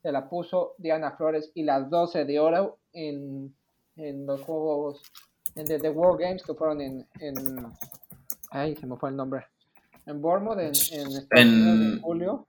[0.02, 3.54] Se la puso Diana Flores y las 12 de oro en,
[3.98, 5.02] en los juegos,
[5.56, 7.34] en The, World Games que fueron en, en.
[8.52, 9.46] Ay, se me fue el nombre
[10.10, 12.02] en Bournemouth en, en, en...
[12.02, 12.48] julio.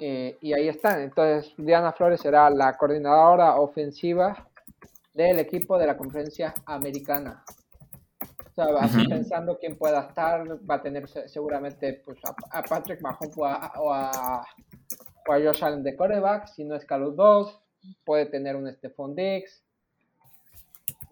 [0.00, 1.02] Eh, y ahí están.
[1.02, 4.48] Entonces, Diana Flores será la coordinadora ofensiva
[5.12, 7.44] del equipo de la conferencia americana.
[8.22, 12.18] O sea, así pensando quién pueda estar, va a tener seguramente pues,
[12.50, 14.46] a, Patrick Mahomes o a, o a,
[15.26, 17.60] Josh Allen de coreback, si no es Carlos 2,
[18.04, 19.62] puede tener un Stephon Diggs,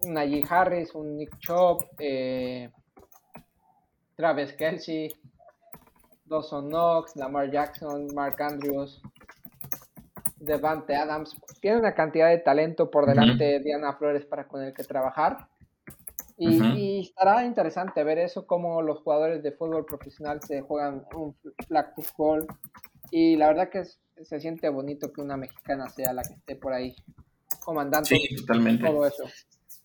[0.01, 2.69] un Najee Harris, un Nick Chop, eh,
[4.17, 5.09] Travis Kelsey,
[6.29, 9.01] Dawson Knox, Lamar Jackson, Mark Andrews,
[10.39, 11.35] Devante Adams.
[11.61, 15.47] Tiene una cantidad de talento por delante de Diana Flores para con el que trabajar.
[16.37, 21.35] Y, estará interesante ver eso, cómo los jugadores de fútbol profesional se juegan un
[21.67, 22.47] flag football.
[23.11, 23.83] Y la verdad que
[24.23, 26.95] se siente bonito que una mexicana sea la que esté por ahí
[27.59, 28.09] comandando
[28.79, 29.23] todo eso.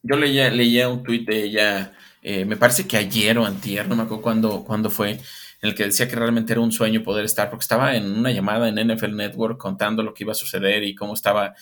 [0.03, 3.97] Yo leía, leía un tuit de ella, eh, me parece que ayer o antier, no
[3.97, 5.19] me acuerdo cuándo, cuándo fue,
[5.65, 8.31] en el que decía que realmente era un sueño poder estar, porque estaba en una
[8.31, 11.55] llamada en NFL Network contando lo que iba a suceder y cómo estaba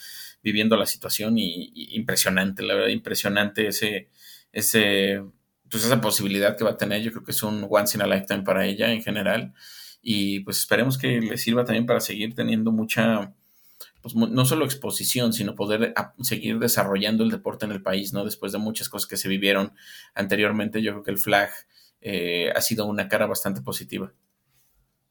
[0.43, 4.09] viviendo la situación y, impresionante, la verdad, impresionante ese,
[4.51, 5.23] ese,
[5.71, 7.01] pues esa posibilidad que va a tener.
[7.01, 9.53] Yo creo que es un once in a lifetime para ella en general
[10.01, 13.33] y pues esperemos que le sirva también para seguir teniendo mucha
[14.01, 18.25] pues, no solo exposición, sino poder seguir desarrollando el deporte en el país, ¿no?
[18.25, 19.71] Después de muchas cosas que se vivieron
[20.13, 21.51] anteriormente, yo creo que el flag
[22.05, 24.11] eh, ha sido una cara bastante positiva.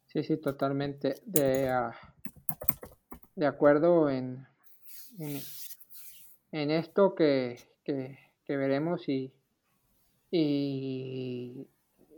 [0.07, 1.93] Sí, sí, totalmente de, ah,
[3.35, 4.47] de acuerdo en,
[5.19, 7.59] en, esto que,
[8.47, 9.33] veremos y,
[10.31, 11.67] y,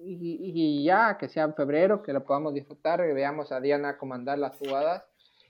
[0.04, 4.38] y, ya que sea en febrero, que lo podamos disfrutar, que veamos a Diana comandar
[4.38, 5.04] las jugadas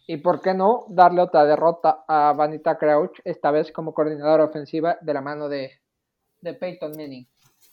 [0.07, 4.99] y por qué no darle otra derrota a Vanita Crouch, esta vez como coordinadora ofensiva
[5.01, 5.81] de la mano de,
[6.43, 7.27] Peyton Manning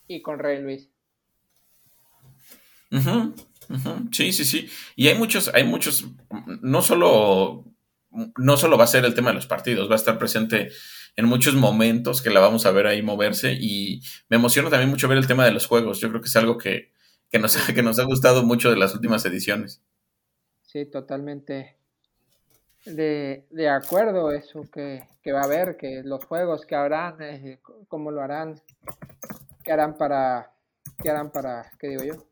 [0.08, 0.90] y con Ray Luis.
[4.12, 4.70] Sí, sí, sí.
[4.96, 6.06] Y hay muchos, hay muchos,
[6.62, 7.66] no solo,
[8.38, 10.70] no solo va a ser el tema de los partidos, va a estar presente
[11.16, 15.08] en muchos momentos que la vamos a ver ahí moverse y me emociona también mucho
[15.08, 16.00] ver el tema de los juegos.
[16.00, 16.92] Yo creo que es algo que,
[17.40, 19.82] nos, que nos ha gustado mucho de las últimas ediciones.
[20.64, 21.82] Sí, totalmente
[22.86, 27.60] de, de acuerdo eso que, que, va a haber, que los juegos que habrán, eh,
[27.88, 28.60] cómo lo harán,
[29.64, 30.54] qué harán para,
[31.02, 32.31] qué harán para, ¿qué digo yo?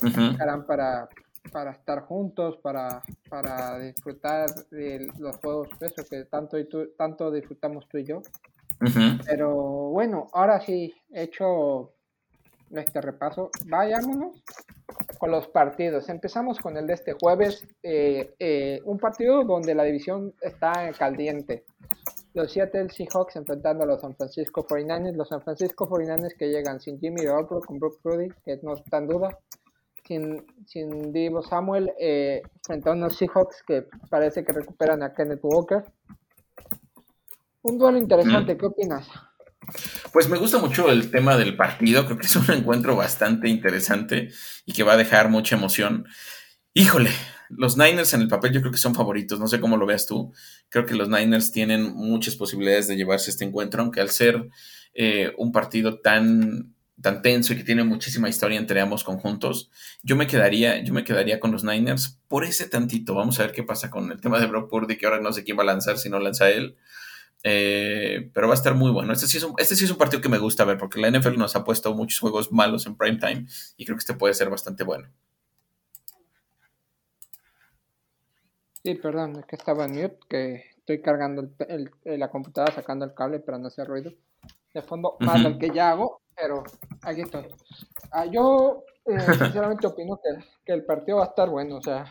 [0.00, 1.08] ¿Qué harán para,
[1.52, 7.30] para estar juntos, para, para disfrutar de los juegos, eso que tanto, y tú, tanto
[7.30, 8.22] disfrutamos tú y yo.
[9.26, 11.92] Pero bueno, ahora sí, he hecho
[12.70, 14.42] este repaso, vayámonos
[15.18, 16.08] con los partidos.
[16.08, 21.64] Empezamos con el de este jueves, eh, eh, un partido donde la división está caliente.
[22.34, 25.16] Los Seattle Seahawks enfrentando a los San Francisco 49ers.
[25.16, 28.98] Los San Francisco 49ers que llegan sin Jimmy Garoppolo, con Brooke Prudy, que no está
[28.98, 29.38] en duda.
[30.08, 35.40] Sin, sin Divo Samuel, eh, frente a unos Seahawks que parece que recuperan a Kenneth
[35.42, 35.84] Walker.
[37.60, 39.06] Un duelo interesante, ¿qué opinas?
[40.10, 44.30] Pues me gusta mucho el tema del partido, creo que es un encuentro bastante interesante
[44.64, 46.06] y que va a dejar mucha emoción.
[46.72, 47.10] Híjole,
[47.50, 50.06] los Niners en el papel yo creo que son favoritos, no sé cómo lo veas
[50.06, 50.32] tú.
[50.70, 54.48] Creo que los Niners tienen muchas posibilidades de llevarse este encuentro, aunque al ser
[54.94, 59.70] eh, un partido tan, tan tenso y que tiene muchísima historia entre ambos conjuntos,
[60.02, 63.14] yo me quedaría, yo me quedaría con los Niners por ese tantito.
[63.14, 65.44] Vamos a ver qué pasa con el tema de Brock Purdy, que ahora no sé
[65.44, 66.76] quién va a lanzar si no lanza él.
[67.44, 69.12] Eh, pero va a estar muy bueno.
[69.12, 71.10] Este sí, es un, este sí es un partido que me gusta ver porque la
[71.10, 73.46] NFL nos ha puesto muchos juegos malos en prime time
[73.76, 75.08] y creo que este puede ser bastante bueno.
[78.82, 83.14] Sí, perdón, es que estaba en mute, que estoy cargando el, la computadora, sacando el
[83.14, 84.12] cable para no hacer ruido.
[84.72, 86.62] De fondo, más del que ya hago, pero
[87.02, 87.46] aquí estoy.
[88.10, 92.04] Ah, yo, eh, sinceramente, opino que, que el partido va a estar bueno, o sea,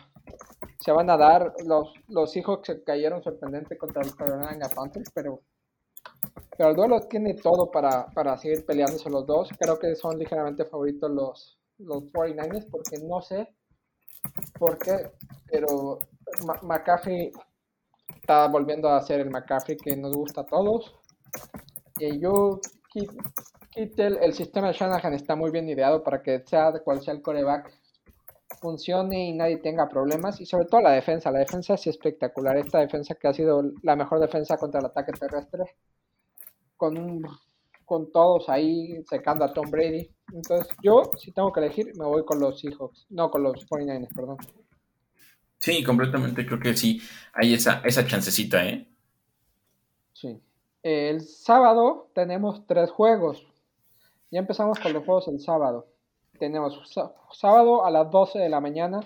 [0.80, 1.54] se van a dar.
[1.64, 5.40] Los, los hijos que cayeron sorprendente contra los Carolina Panthers, pero,
[6.56, 9.48] pero el duelo tiene todo para, para seguir peleándose los dos.
[9.58, 13.48] Creo que son ligeramente favoritos los, los 49ers porque no sé
[14.58, 15.10] por qué,
[15.50, 15.98] pero
[16.62, 17.32] McAfee
[18.20, 20.94] está volviendo a ser el McCaffrey que nos gusta a todos.
[21.98, 22.60] Y yo,
[23.70, 27.22] Kittel, el sistema de Shanahan está muy bien ideado para que sea cual sea el
[27.22, 27.72] coreback
[28.60, 30.40] funcione y nadie tenga problemas.
[30.40, 31.30] Y sobre todo la defensa.
[31.30, 32.56] La defensa es espectacular.
[32.56, 35.64] Esta defensa que ha sido la mejor defensa contra el ataque terrestre.
[36.76, 37.22] Con,
[37.84, 40.10] con todos ahí secando a Tom Brady.
[40.32, 43.06] Entonces yo, si tengo que elegir, me voy con los Seahawks.
[43.10, 44.36] No, con los 49ers, perdón.
[45.58, 46.46] Sí, completamente.
[46.46, 47.00] Creo que sí.
[47.32, 48.88] Hay esa, esa chancecita, ¿eh?
[50.12, 50.40] Sí.
[50.82, 53.46] El sábado tenemos tres juegos.
[54.30, 55.86] Ya empezamos con los juegos el sábado
[56.38, 56.80] tenemos
[57.32, 59.00] sábado a las 12 de la mañana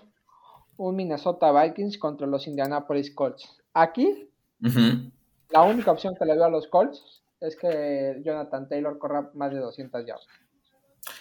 [0.76, 3.58] un Minnesota Vikings contra los Indianapolis Colts.
[3.74, 4.28] Aquí,
[5.50, 9.52] la única opción que le doy a los Colts es que Jonathan Taylor corra más
[9.52, 10.26] de 200 yardas.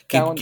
[0.07, 0.35] Que, lo...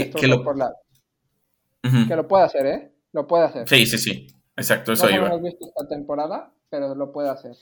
[2.07, 2.91] que lo puede hacer, ¿eh?
[3.13, 3.67] Lo puede hacer.
[3.67, 4.27] Sí, sí, sí.
[4.55, 7.55] Exacto, eso no lo hemos visto esta temporada, pero lo puede hacer.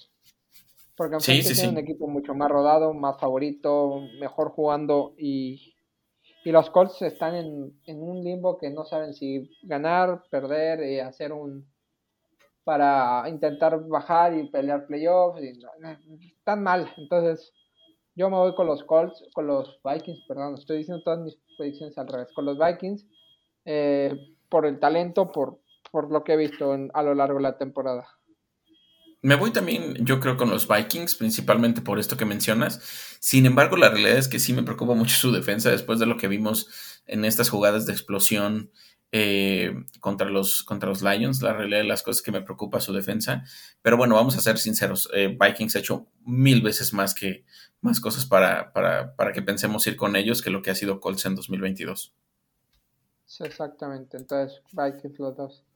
[0.97, 5.77] Porque sí, sí, tiene un equipo mucho más rodado, más favorito, mejor jugando y
[6.47, 11.33] y los Colts están en, un limbo que no saben si ganar, perder, y hacer
[11.33, 11.69] un.
[12.63, 15.41] para intentar bajar y pelear playoffs.
[15.43, 15.59] Y,
[16.29, 16.89] están mal.
[16.95, 17.53] Entonces,
[18.15, 21.97] yo me voy con los Colts, con los Vikings, perdón, estoy diciendo todas mis predicciones
[21.97, 22.29] al revés.
[22.33, 23.05] Con los Vikings,
[23.65, 24.17] eh,
[24.47, 25.59] por el talento, por,
[25.91, 28.07] por lo que he visto a lo largo de la temporada.
[29.21, 32.81] Me voy también, yo creo, con los Vikings, principalmente por esto que mencionas.
[33.19, 36.17] Sin embargo, la realidad es que sí me preocupa mucho su defensa después de lo
[36.17, 36.69] que vimos
[37.07, 38.71] en estas jugadas de explosión
[39.11, 41.41] eh, contra, los, contra los Lions.
[41.41, 43.43] La realidad de las cosas que me preocupa su defensa.
[43.81, 45.09] Pero bueno, vamos a ser sinceros.
[45.13, 47.43] Eh, Vikings ha hecho mil veces más que
[47.81, 50.99] más cosas para, para, para que pensemos ir con ellos que lo que ha sido
[50.99, 52.13] Colts en 2022.
[53.39, 54.17] exactamente.
[54.17, 55.66] Entonces, Vikings los dos.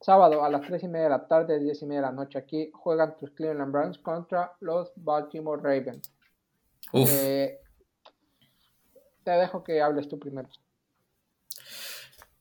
[0.00, 2.38] Sábado a las 3 y media de la tarde, 10 y media de la noche
[2.38, 6.12] aquí, juegan tus Cleveland Browns contra los Baltimore Ravens.
[6.92, 7.58] Eh,
[9.24, 10.48] te dejo que hables tú primero.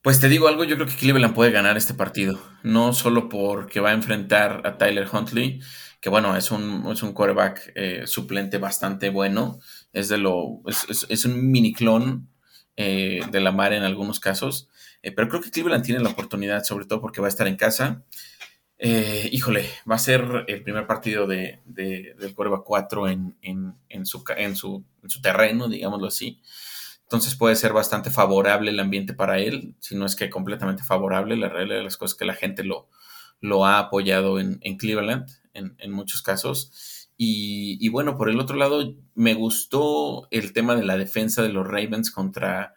[0.02, 2.40] Pues te digo algo, yo creo que Cleveland puede ganar este partido.
[2.62, 5.62] No solo porque va a enfrentar a Tyler Huntley,
[6.00, 9.58] que bueno, es un, es un quarterback eh, suplente bastante bueno.
[9.92, 10.62] Es de lo.
[10.68, 12.30] Es, un mini clon
[12.78, 14.70] eh, de la mar en algunos casos.
[15.02, 17.58] Eh, pero creo que Cleveland tiene la oportunidad, sobre todo porque va a estar en
[17.58, 18.04] casa.
[18.78, 23.36] Eh, híjole, va a ser el primer partido de, del Coreba 4 en,
[24.04, 24.84] su, en, su,
[25.22, 26.42] terreno, digámoslo así.
[27.04, 31.38] Entonces puede ser bastante favorable el ambiente para él, si no es que completamente favorable.
[31.38, 32.90] La realidad de las cosas que la gente lo,
[33.40, 36.95] lo ha apoyado en, Cleveland en, muchos casos.
[37.18, 41.66] Y, bueno, por el otro lado, me gustó el tema de la defensa de los
[41.66, 42.74] Ravens contra,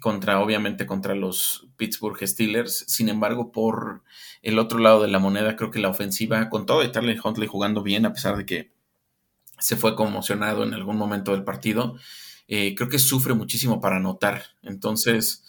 [0.00, 2.84] contra, obviamente, contra los Pittsburgh Steelers.
[2.88, 4.02] Sin embargo, por
[4.42, 7.48] el otro lado de la moneda, creo que la ofensiva, con todo y Tarley Huntley
[7.48, 8.72] jugando bien, a pesar de que
[9.58, 11.96] se fue conmocionado en algún momento del partido,
[12.48, 14.42] eh, creo que sufre muchísimo para anotar.
[14.62, 15.44] Entonces,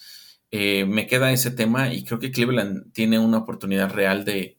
[0.51, 4.57] eh, me queda ese tema y creo que Cleveland tiene una oportunidad real de,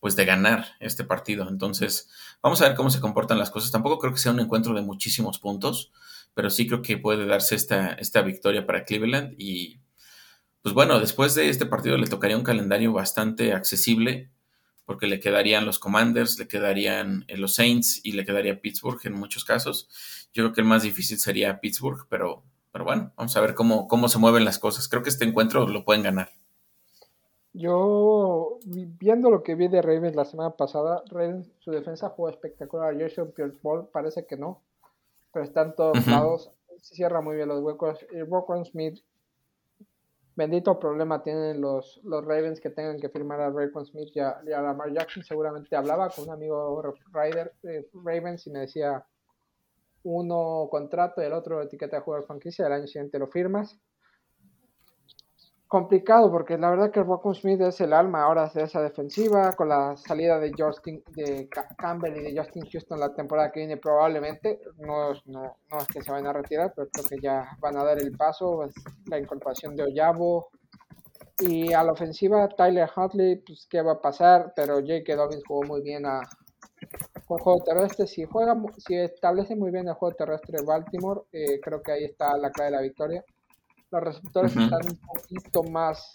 [0.00, 1.48] pues, de ganar este partido.
[1.48, 2.08] Entonces,
[2.42, 3.70] vamos a ver cómo se comportan las cosas.
[3.70, 5.92] Tampoco creo que sea un encuentro de muchísimos puntos
[6.34, 9.80] pero sí creo que puede darse esta, esta victoria para Cleveland y
[10.62, 14.30] pues bueno, después de este partido le tocaría un calendario bastante accesible
[14.84, 19.14] porque le quedarían los Commanders, le quedarían eh, los Saints y le quedaría Pittsburgh en
[19.14, 19.88] muchos casos.
[20.34, 23.88] Yo creo que el más difícil sería Pittsburgh, pero, pero bueno, vamos a ver cómo,
[23.88, 24.88] cómo se mueven las cosas.
[24.88, 26.39] Creo que este encuentro lo pueden ganar.
[27.52, 32.96] Yo, viendo lo que vi de Ravens la semana pasada, Ravens, su defensa jugó espectacular.
[32.98, 34.62] Jason Pierce Ball parece que no
[35.32, 36.50] pero están todos lados.
[36.80, 38.04] Se cierra muy bien los huecos.
[38.10, 38.98] Y Rockwell Smith,
[40.34, 44.40] bendito problema tienen los, los Ravens que tengan que firmar a Raycon Smith y a,
[44.42, 45.22] Lamar Jackson.
[45.22, 49.04] Seguramente hablaba con un amigo Ryder, eh, Ravens y me decía
[50.02, 52.66] uno contrato y el otro etiqueta de jugador franquicia.
[52.66, 53.78] El año siguiente lo firmas
[55.70, 59.68] complicado porque la verdad que Rocco Smith es el alma ahora de esa defensiva con
[59.68, 61.48] la salida de Justin de
[61.78, 66.02] Campbell y de Justin Houston la temporada que viene probablemente no, no, no es que
[66.02, 68.74] se van a retirar pero creo que ya van a dar el paso pues,
[69.06, 70.48] la incorporación de Oyabo
[71.38, 75.62] y a la ofensiva Tyler Huntley pues qué va a pasar pero Jake Dobbins jugó
[75.62, 76.20] muy bien a
[77.26, 78.08] con juego terrestre.
[78.08, 82.04] Si juega si establece muy bien el juego terrestre de Baltimore eh, creo que ahí
[82.06, 83.24] está la clave de la victoria
[83.90, 86.10] los receptores están un poquito más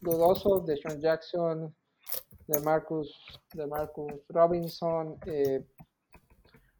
[0.00, 1.74] dudosos de Sean Jackson,
[2.46, 5.16] de Marcus, de Marcus Robinson.
[5.26, 5.64] Eh,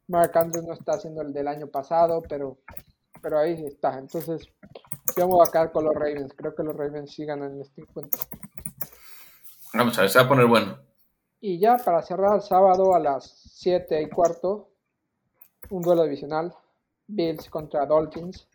[0.08, 2.58] Mark Andrews no está haciendo el del año pasado, pero,
[3.20, 3.98] pero ahí está.
[3.98, 4.46] Entonces,
[5.16, 6.32] yo me voy a quedar con los Ravens.
[6.36, 8.20] Creo que los Ravens sí ganan en este encuentro.
[9.74, 10.78] Vamos a ver, se va a poner bueno.
[11.40, 13.24] Y ya para cerrar, sábado a las
[13.54, 14.70] 7 y cuarto,
[15.70, 16.54] un duelo divisional,
[17.06, 18.48] Bills contra Dolphins,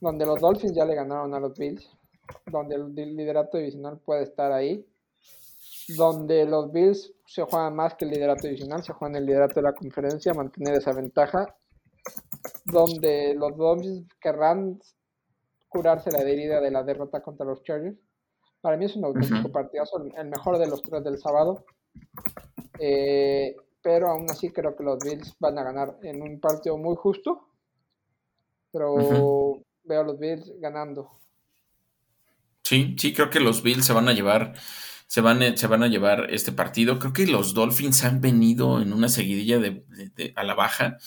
[0.00, 1.88] donde los Dolphins ya le ganaron a los Bills,
[2.46, 4.86] donde el liderato divisional puede estar ahí,
[5.96, 9.62] donde los Bills se juegan más que el liderato divisional, se juegan el liderato de
[9.62, 11.54] la conferencia, mantener esa ventaja,
[12.64, 14.78] donde los Dolphins querrán
[15.68, 17.98] curarse la herida de la derrota contra los Chargers.
[18.60, 21.64] Para mí es un auténtico partidazo, el mejor de los tres del sábado.
[22.78, 26.96] Eh, pero aún así creo que los Bills van a ganar en un partido muy
[26.96, 27.48] justo.
[28.72, 31.18] Pero veo a los Bills ganando.
[32.62, 34.54] Sí, sí, creo que los Bills se van a llevar
[35.08, 36.98] se van, se van a llevar este partido.
[36.98, 39.82] Creo que los Dolphins han venido en una seguidilla de,
[40.36, 40.98] a la baja.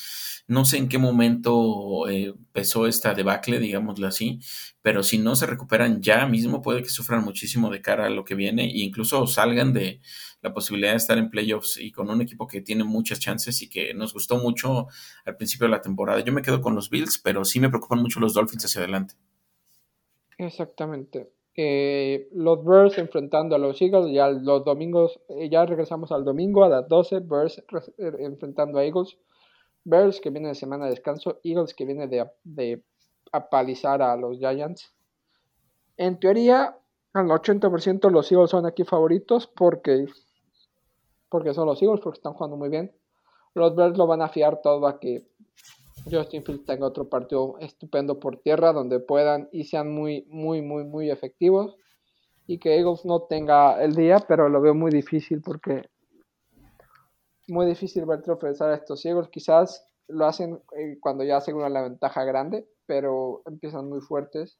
[0.47, 4.39] No sé en qué momento eh, empezó esta debacle, digámoslo así,
[4.81, 8.25] pero si no se recuperan ya mismo, puede que sufran muchísimo de cara a lo
[8.25, 10.01] que viene e incluso salgan de
[10.41, 13.69] la posibilidad de estar en playoffs y con un equipo que tiene muchas chances y
[13.69, 14.87] que nos gustó mucho
[15.25, 16.21] al principio de la temporada.
[16.21, 19.13] Yo me quedo con los Bills, pero sí me preocupan mucho los Dolphins hacia adelante.
[20.39, 21.29] Exactamente.
[21.55, 26.69] Los Bears enfrentando a los Eagles, ya los domingos, eh, ya regresamos al domingo a
[26.69, 27.59] las 12, Bears
[27.97, 29.17] eh, enfrentando a Eagles,
[29.83, 32.83] Bears que viene de semana de descanso, Eagles que viene de, de
[33.31, 34.93] apalizar a los Giants.
[35.97, 36.77] En teoría,
[37.13, 40.05] al 80% los Eagles son aquí favoritos porque,
[41.29, 42.95] porque son los Eagles, porque están jugando muy bien.
[43.53, 45.27] Los Bears lo van a fiar todo a que
[46.09, 50.83] Justin Fields tenga otro partido estupendo por tierra donde puedan y sean muy, muy, muy,
[50.83, 51.77] muy efectivos.
[52.47, 55.89] Y que Eagles no tenga el día, pero lo veo muy difícil porque
[57.47, 59.29] muy difícil ver ofrecer a estos Eagles.
[59.29, 64.57] Quizás lo hacen eh, cuando ya aseguran la ventaja grande, pero empiezan muy fuertes.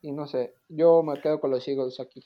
[0.00, 2.24] Y no sé, yo me quedo con los Eagles aquí.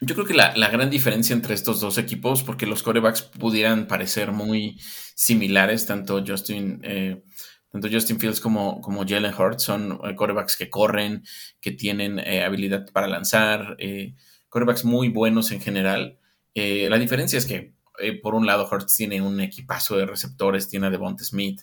[0.00, 4.32] Yo creo que la, gran diferencia entre estos dos equipos, porque los corebacks pudieran parecer
[4.32, 4.78] muy
[5.14, 7.22] similares, tanto Justin, eh,
[7.70, 11.22] tanto Justin Fields como, como Jalen Hurts, son eh, corebacks que corren,
[11.60, 13.76] que tienen eh, habilidad para lanzar,
[14.48, 16.18] corebacks muy buenos en general.
[16.54, 17.74] la diferencia es que,
[18.22, 21.62] por un lado, Hurts tiene un equipazo de receptores, tiene a Devonta Smith,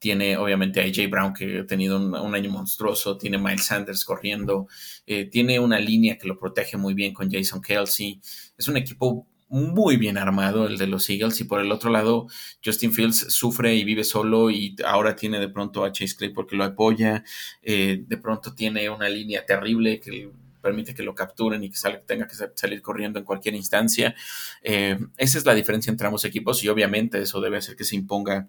[0.00, 4.66] tiene obviamente a AJ Brown que ha tenido un, año monstruoso, tiene Miles Sanders corriendo,
[5.06, 8.20] eh, tiene una línea que lo protege muy bien con Jason Kelsey.
[8.58, 11.40] Es un equipo muy bien armado el de los Eagles.
[11.40, 12.28] Y por el otro lado
[12.64, 14.50] Justin Fields sufre y vive solo.
[14.50, 17.22] Y ahora tiene de pronto a Chase Clay porque lo apoya,
[17.62, 20.30] eh, de pronto tiene una línea terrible que
[20.62, 24.14] permite que lo capturen y que tenga que salir corriendo en cualquier instancia.
[24.62, 26.62] Eh, esa es la diferencia entre ambos equipos.
[26.64, 28.48] Y obviamente eso debe hacer que se imponga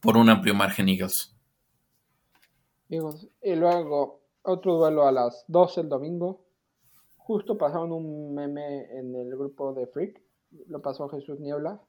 [0.00, 1.34] por un amplio margen Eagles.
[2.88, 6.44] Y luego otro duelo a las 12 el domingo.
[7.16, 10.22] Justo pasaron un meme en el grupo de Freak.
[10.68, 11.80] Lo pasó Jesús Niebla.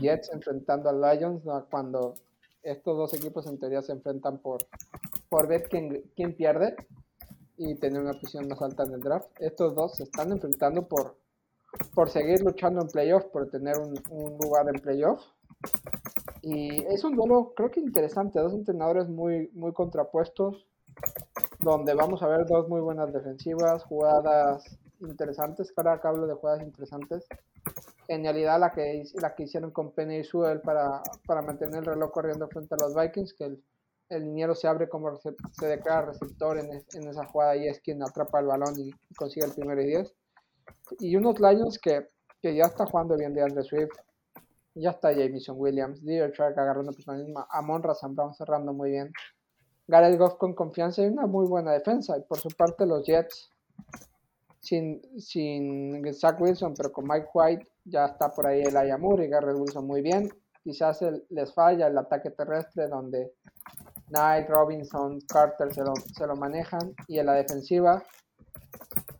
[0.00, 2.14] Jets enfrentando a Lions cuando
[2.62, 4.66] estos dos equipos en teoría se enfrentan por,
[5.28, 6.74] por ver quién, quién pierde
[7.56, 9.28] y tener una posición más alta en el draft.
[9.38, 11.16] Estos dos se están enfrentando por,
[11.94, 15.22] por seguir luchando en playoff, por tener un, un lugar en playoff.
[16.42, 20.66] Y es un duelo, creo que interesante, dos entrenadores muy, muy contrapuestos,
[21.58, 27.26] donde vamos a ver dos muy buenas defensivas, jugadas interesantes, cada cable de jugadas interesantes.
[28.06, 32.10] Genialidad la que, la que hicieron con Penny y Suel para, para mantener el reloj
[32.10, 33.64] corriendo frente a los Vikings, que el,
[34.08, 38.40] el se abre como se declara receptor en, en, esa jugada y es quien atrapa
[38.40, 40.14] el balón y consigue el primero y diez.
[40.98, 42.08] Y unos Lions que,
[42.42, 43.90] que ya está jugando bien de Andre Swift,
[44.74, 49.12] ya está Jameson Williams, Deer Shark agarrando personalismo, Amon Razan Brown cerrando muy bien.
[49.88, 52.16] Gareth Goff con confianza y una muy buena defensa.
[52.16, 53.50] Y por su parte los Jets,
[54.60, 59.28] sin, sin Zach Wilson, pero con Mike White, ya está por ahí el Ayamur y
[59.28, 60.28] Garrett Wilson muy bien.
[60.62, 61.00] Quizás
[61.30, 63.32] les falla el ataque terrestre donde
[64.08, 66.94] Knight, Robinson, Carter se lo, se lo manejan.
[67.08, 68.04] Y en la defensiva,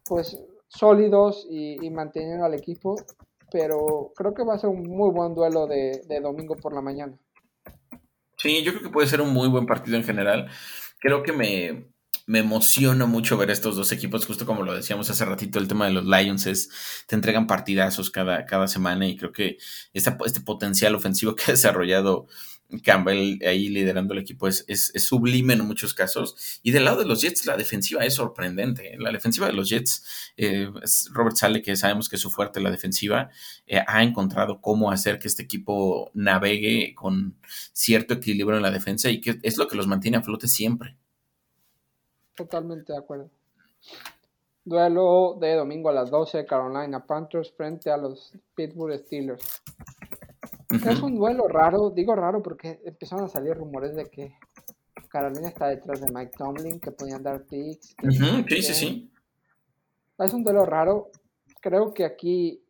[0.07, 2.95] pues sólidos y, y manteniendo al equipo
[3.51, 7.19] pero creo que va a ser un muy buen duelo de, domingo por la mañana.
[8.37, 10.49] Sí, yo creo que puede ser un muy buen partido en general.
[10.99, 11.91] Creo que me,
[12.27, 15.87] me emociona mucho ver estos dos equipos, justo como lo decíamos hace ratito, el tema
[15.87, 16.71] de los Lions es,
[17.07, 19.59] te entregan partidazos cada, cada semana y creo que
[19.93, 22.27] este potencial ofensivo que ha desarrollado
[22.83, 26.61] Campbell ahí liderando el equipo es, es, sublime en muchos casos.
[26.63, 28.97] Y del lado de los Jets, la defensiva es sorprendente.
[28.99, 30.71] La defensiva de los Jets, eh,
[31.13, 33.31] Robert Sale, que sabemos que es su fuerte la defensiva,
[33.67, 37.37] eh, ha encontrado cómo hacer que este equipo navegue con
[37.73, 40.97] cierto equilibrio en la defensa y que es lo que los mantiene a flote siempre.
[42.37, 43.31] Totalmente de acuerdo.
[44.65, 49.63] Duelo de domingo a las 12, Carolina Panthers frente a los Pittsburgh Steelers.
[50.71, 54.35] Es un duelo raro, digo raro porque empezaron a salir rumores de que
[55.09, 57.97] Carolina está detrás de Mike Tomlin, que podían dar picks.
[58.49, 59.13] sí, sí, sí.
[60.19, 61.11] Es un duelo raro.
[61.61, 62.63] Creo que aquí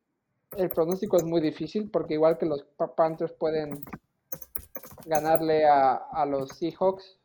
[0.57, 2.64] el pronóstico es muy difícil porque igual que los
[2.96, 3.82] Panthers pueden
[5.05, 7.18] ganarle a, a los Seahawks,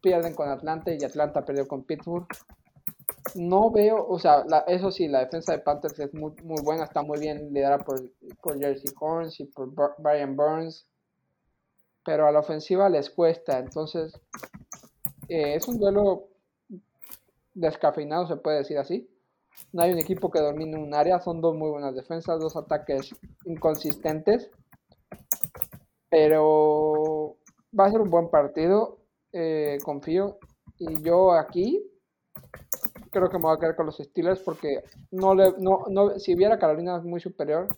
[0.00, 2.26] pierden con Atlanta y Atlanta perdió con Pittsburgh
[3.34, 7.18] no veo, o sea, eso sí, la defensa de Panthers es muy, buena, está muy
[7.18, 8.00] bien liderada por,
[8.42, 10.86] por Jersey Horns y por Brian Burns,
[12.04, 14.12] pero a la ofensiva les cuesta, entonces
[15.28, 16.28] eh, es un duelo
[17.54, 19.08] descafeinado, se puede decir así.
[19.72, 23.14] No hay un equipo que domine un área, son dos muy buenas defensas, dos ataques
[23.44, 24.50] inconsistentes,
[26.08, 27.36] pero
[27.78, 28.98] va a ser un buen partido,
[29.32, 30.38] eh, confío.
[30.78, 31.89] Y yo aquí
[33.10, 36.34] creo que me voy a quedar con los Steelers porque no le, no, no, si
[36.34, 37.68] viera Carolina muy superior,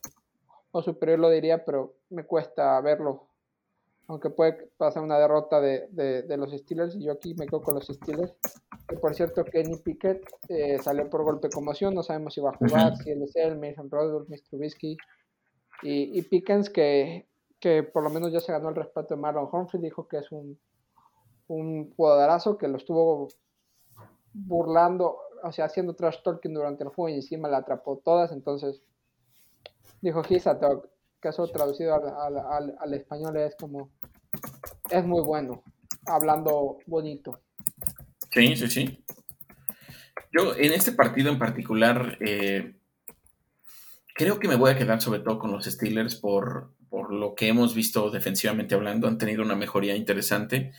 [0.72, 3.28] o superior lo diría, pero me cuesta verlo.
[4.08, 7.74] Aunque puede pasar una derrota de, de, los Steelers, y yo aquí me quedo con
[7.74, 8.34] los Steelers.
[8.88, 12.50] Que por cierto, Kenny Pickett eh, salió por golpe de conmoción, no sabemos si va
[12.50, 14.40] a jugar, si él es él, Mason Rudolph, Mr.
[14.50, 14.96] Trubisky.
[15.82, 17.28] Y, y Pickens, que,
[17.60, 20.32] que por lo menos ya se ganó el respeto de Marlon Humphrey, dijo que es
[20.32, 20.58] un,
[21.48, 23.28] un jugadorazo que lo estuvo
[24.33, 28.83] burlando, o sea, haciendo trash talking durante el juego y encima la atrapó todas, entonces
[30.01, 30.47] dijo he's
[31.22, 33.91] que eso traducido al, español es como,
[34.91, 35.62] es muy bueno,
[36.05, 37.41] hablando bonito.
[38.30, 39.05] Sí, sí, sí.
[40.33, 42.74] Yo en este partido en particular eh,
[44.14, 47.49] creo que me voy a quedar sobre todo con los Steelers por, por lo que
[47.49, 49.07] hemos visto defensivamente hablando.
[49.07, 50.72] Han tenido una mejoría interesante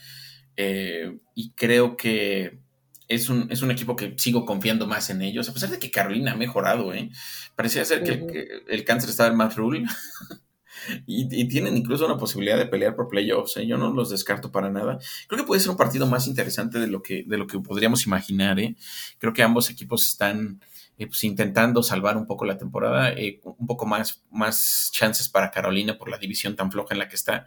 [0.56, 2.63] eh, y creo que
[3.08, 5.90] es un, es un equipo que sigo confiando más en ellos, a pesar de que
[5.90, 7.10] Carolina ha mejorado, ¿eh?
[7.56, 9.84] Parecía ser que, el cáncer estaba en Matt Rule.
[11.06, 13.66] y, tienen incluso una posibilidad de pelear por playoffs, ¿eh?
[13.66, 14.98] Yo no los descarto para nada.
[15.28, 18.06] Creo que puede ser un partido más interesante de lo que, de lo que podríamos
[18.06, 18.76] imaginar, ¿eh?
[19.18, 20.60] Creo que ambos equipos están
[20.96, 25.50] eh, pues, intentando salvar un poco la temporada, eh, un poco más, más chances para
[25.50, 27.46] Carolina por la división tan floja en la que está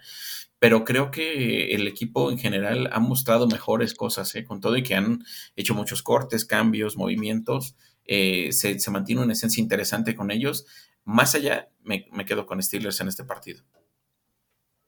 [0.60, 4.44] pero creo que el equipo en general ha mostrado mejores cosas, ¿eh?
[4.44, 5.24] con todo y que han
[5.56, 10.66] hecho muchos cortes, cambios, movimientos, eh, se, mantiene una esencia interesante con ellos.
[11.04, 13.64] Más allá, me, quedo con Steelers en este partido.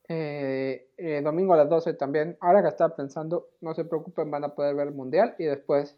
[0.07, 0.87] Eh,
[1.23, 2.37] domingo a las 12 también.
[2.41, 5.97] Ahora que estaba pensando, no se preocupen, van a poder ver el Mundial y después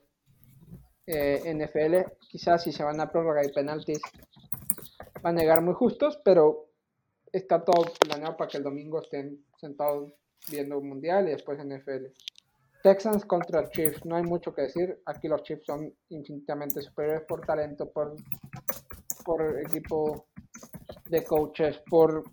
[1.07, 4.01] NFL, quizás si se van a prórroga y penaltis,
[5.21, 6.70] van a llegar muy justos, pero
[7.31, 10.13] está todo planeado para que el domingo estén sentados
[10.49, 12.07] viendo un mundial y después NFL.
[12.83, 15.01] Texans contra Chiefs, no hay mucho que decir.
[15.05, 18.15] Aquí los Chiefs son infinitamente superiores por talento, por,
[19.23, 20.27] por equipo
[21.05, 22.23] de coaches, por,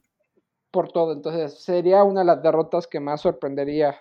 [0.71, 1.13] por todo.
[1.13, 4.01] Entonces sería una de las derrotas que más sorprendería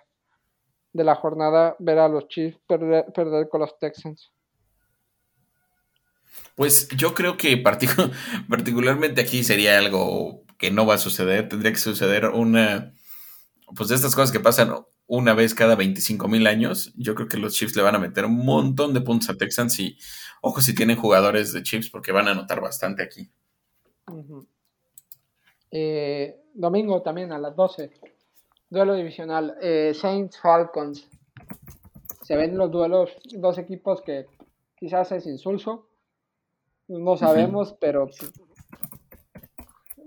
[0.94, 4.32] de la jornada ver a los Chiefs perder, perder con los Texans.
[6.56, 7.58] Pues yo creo que
[8.50, 11.50] particularmente aquí sería algo que no va a suceder.
[11.50, 12.94] Tendría que suceder una,
[13.76, 14.74] pues de estas cosas que pasan
[15.08, 16.94] una vez cada 25 mil años.
[16.96, 19.80] Yo creo que los Chiefs le van a meter un montón de puntos a Texans
[19.80, 19.98] y
[20.42, 23.30] ojo si tienen jugadores de Chiefs porque van a anotar bastante aquí.
[25.72, 27.92] Eh, domingo también a las 12.
[28.70, 29.58] Duelo divisional.
[29.62, 31.08] Eh, Saints Falcons.
[32.24, 34.26] Se ven los duelos, dos equipos que
[34.78, 35.88] quizás es insulso.
[36.90, 38.10] No sabemos, pero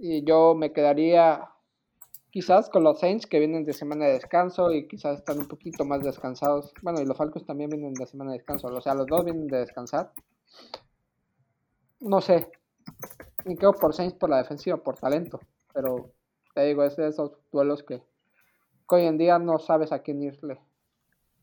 [0.00, 1.50] y yo me quedaría
[2.30, 5.84] quizás con los Saints que vienen de semana de descanso y quizás están un poquito
[5.84, 6.72] más descansados.
[6.82, 8.68] Bueno, y los Falcons también vienen de semana de descanso.
[8.68, 10.12] O sea, los dos vienen de descansar.
[12.00, 12.50] No sé.
[13.44, 15.40] Me quedo por Saints por la defensiva, por talento.
[15.74, 16.12] Pero
[16.54, 18.02] te digo, es de esos duelos que,
[18.86, 20.58] hoy en día no sabes a quién irle.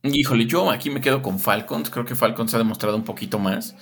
[0.04, 1.90] Híjole, yo aquí me quedo con Falcons.
[1.90, 3.76] Creo que Falcons ha demostrado un poquito más.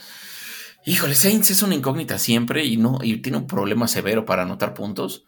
[0.88, 4.75] Híjole, Saints es una incógnita siempre y no y tiene un problema severo para anotar
[4.75, 5.25] puntos.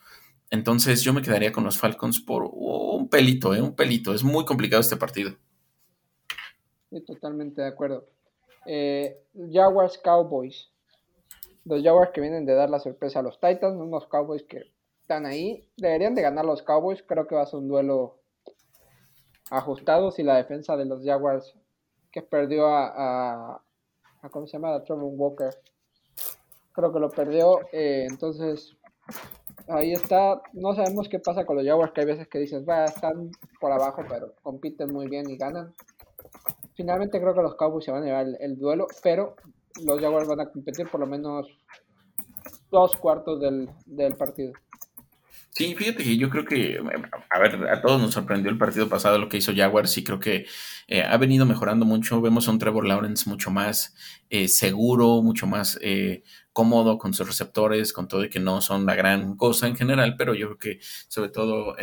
[0.51, 3.61] Entonces yo me quedaría con los Falcons por un pelito, ¿eh?
[3.61, 4.13] un pelito.
[4.13, 5.31] Es muy complicado este partido.
[6.91, 8.05] Estoy totalmente de acuerdo.
[8.67, 9.17] Eh,
[9.51, 10.69] Jaguars Cowboys.
[11.65, 15.25] Los Jaguars que vienen de dar la sorpresa a los Titans, unos Cowboys que están
[15.25, 15.67] ahí.
[15.75, 17.01] Deberían de ganar los Cowboys.
[17.01, 18.19] Creo que va a ser un duelo
[19.49, 21.55] ajustado si la defensa de los Jaguars
[22.11, 23.61] que perdió a,
[24.31, 24.83] ¿cómo se llama?
[24.83, 25.49] Trevor Walker.
[26.73, 28.77] Creo que lo perdió, eh, entonces
[29.67, 30.41] ahí está.
[30.53, 33.71] No sabemos qué pasa con los Jaguars, que hay veces que dices, va, están por
[33.71, 35.73] abajo, pero compiten muy bien y ganan.
[36.75, 39.35] Finalmente creo que los Cowboys se van a llevar el, duelo, pero
[39.83, 41.47] los Jaguars van a competir por lo menos
[42.69, 44.53] dos cuartos del, partido.
[45.57, 46.79] Sí, fíjate que yo creo que,
[47.31, 50.19] a ver, a todos nos sorprendió el partido pasado lo que hizo Jaguars y creo
[50.19, 50.45] que
[50.87, 52.21] eh, ha venido mejorando mucho.
[52.21, 53.95] Vemos a un Trevor Lawrence mucho más
[54.29, 56.21] eh, seguro, mucho más eh,
[56.53, 60.13] cómodo con sus receptores, con todo y que no son la gran cosa en general,
[60.15, 61.75] pero yo creo que sobre todo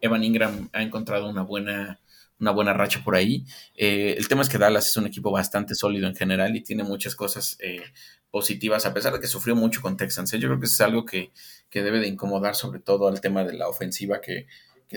[0.00, 1.98] Evan Ingram ha encontrado una buena
[2.40, 3.44] una buena racha por ahí.
[3.76, 6.82] Eh, el tema es que Dallas es un equipo bastante sólido en general y tiene
[6.82, 7.82] muchas cosas eh,
[8.30, 10.32] positivas, a pesar de que sufrió mucho con Texans.
[10.32, 10.38] ¿eh?
[10.38, 11.30] Yo creo que es algo que,
[11.72, 14.46] debe de incomodar sobre todo al tema de la ofensiva que,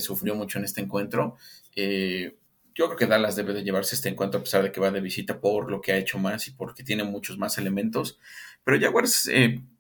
[0.02, 1.38] sufrió mucho en este encuentro.
[1.76, 5.02] yo creo que Dallas debe de llevarse este encuentro a pesar de que va de
[5.02, 8.18] visita por lo que ha hecho más y porque tiene muchos más elementos.
[8.64, 9.30] Pero Jaguars,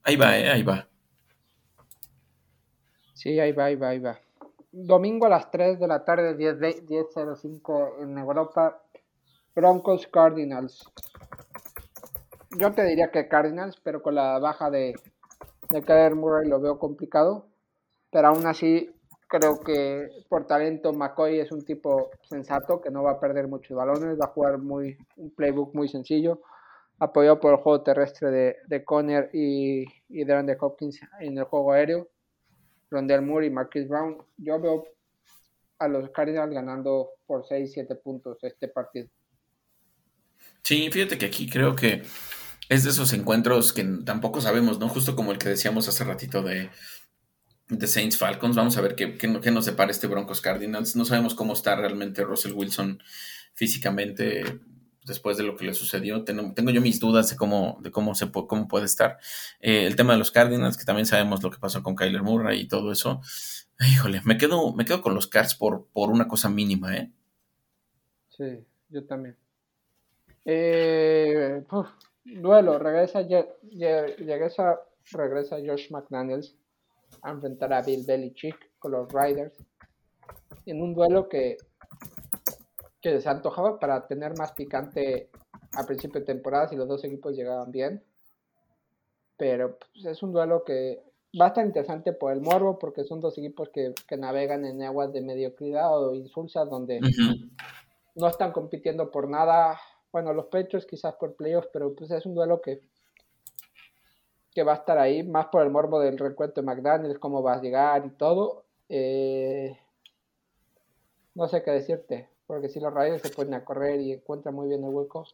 [0.03, 0.87] ahí va, ahí va.
[3.15, 4.22] Sí, ahí va, ahí va, ahí va
[4.73, 8.81] domingo a las 3 de la tarde, 10.05 en Europa,
[9.55, 10.83] Broncos Cardinals.
[12.57, 14.95] Yo te diría que Cardinals, pero con la baja de,
[15.69, 17.47] de Murray lo veo complicado.
[18.11, 18.89] Pero aún así,
[19.27, 23.77] creo que por talento McCoy es un tipo sensato que no va a perder muchos
[23.77, 26.41] balones, va a jugar muy, un playbook muy sencillo,
[26.99, 31.73] apoyado por el juego terrestre de, de Conner y, y de Hopkins en el juego
[31.73, 32.07] aéreo.
[32.93, 34.17] Rondell Moore y Marquis Brown.
[34.37, 34.87] Yo veo
[35.79, 39.09] a los Cardinals ganando por 6, 7 puntos este partido.
[40.61, 42.03] Sí, fíjate que aquí creo que
[42.69, 44.87] es de esos encuentros que tampoco sabemos, ¿no?
[44.87, 46.69] Justo como el que decíamos hace ratito de,
[47.67, 48.55] de Saints Falcons.
[48.55, 50.95] Vamos a ver qué, qué, qué, nos separa este Broncos Cardinals.
[50.95, 53.01] No sabemos cómo está realmente Russell Wilson
[53.53, 54.43] físicamente
[55.05, 56.23] después de lo que le sucedió.
[56.23, 59.17] Tengo, tengo yo mis dudas de cómo, de cómo, se, cómo puede estar.
[59.59, 62.61] Eh, el tema de los Cardinals, que también sabemos lo que pasó con Kyler Murray
[62.61, 63.21] y todo eso.
[63.79, 67.11] Híjole, me quedo, me quedo con los Cards por, por una cosa mínima, ¿eh?
[68.29, 69.35] Sí, yo también.
[70.45, 71.63] Eh,
[72.25, 74.79] duelo, regresa, regresa,
[75.11, 76.55] regresa Josh McDaniels
[77.21, 79.53] a enfrentar a Bill Belichick con los Riders
[80.65, 81.57] en un duelo que
[83.03, 85.29] que se antojaba para tener más picante
[85.73, 88.01] a principio de temporada si los dos equipos llegaban bien.
[89.35, 91.03] Pero pues, es un duelo que
[91.39, 95.11] va a estar interesante por el morbo, porque son dos equipos que, navegan en aguas
[95.11, 97.01] de mediocridad o insulsas donde
[98.15, 99.77] no están compitiendo por nada.
[100.13, 102.79] Bueno, los pechos quizás por playoffs, pero pues es un duelo que,
[104.53, 107.55] que va a estar ahí, más por el morbo del recuento de McDaniels, cómo va
[107.55, 108.63] a llegar y todo.
[108.87, 109.77] Eh,
[111.35, 114.67] no sé qué decirte porque si los Raiders se ponen a correr y encuentran muy
[114.67, 115.25] bien el hueco,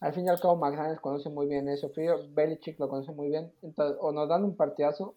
[0.00, 3.28] al fin y al cabo McDaniels conoce muy bien eso, Frío, Belichick lo conoce muy
[3.28, 5.14] bien, entonces o nos dan un partidazo,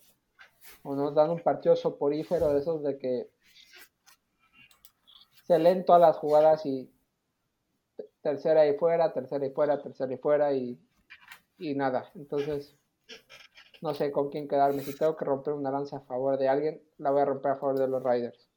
[0.84, 3.30] o nos dan un partido soporífero de esos de que
[5.46, 6.90] se leen todas las jugadas y
[8.22, 10.80] tercera y fuera, tercera y fuera, tercera y fuera y,
[11.58, 12.76] y nada, entonces
[13.82, 16.82] no sé con quién quedarme, si tengo que romper una lanza a favor de alguien,
[16.98, 18.53] la voy a romper a favor de los Raiders.